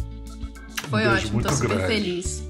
Foi 0.90 1.02
beijo 1.02 1.16
ótimo, 1.16 1.34
muito 1.34 1.50
tô 1.50 1.56
super 1.56 1.78
grande. 1.78 1.88
feliz. 1.88 2.44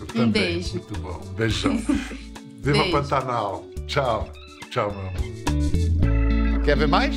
Eu 0.00 0.06
também. 0.06 0.30
beijo. 0.30 0.70
Muito 0.72 0.98
bom. 0.98 1.20
Beijão. 1.36 1.76
Viva 2.62 2.78
Beijo. 2.78 2.90
Pantanal. 2.90 3.66
Tchau. 3.86 4.32
Tchau, 4.70 4.90
meu 4.90 5.00
amor. 5.00 6.62
Quer 6.64 6.76
ver 6.76 6.88
mais? 6.88 7.14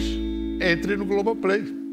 Entre 0.60 0.97
no 0.97 1.06
Globoplay. 1.06 1.85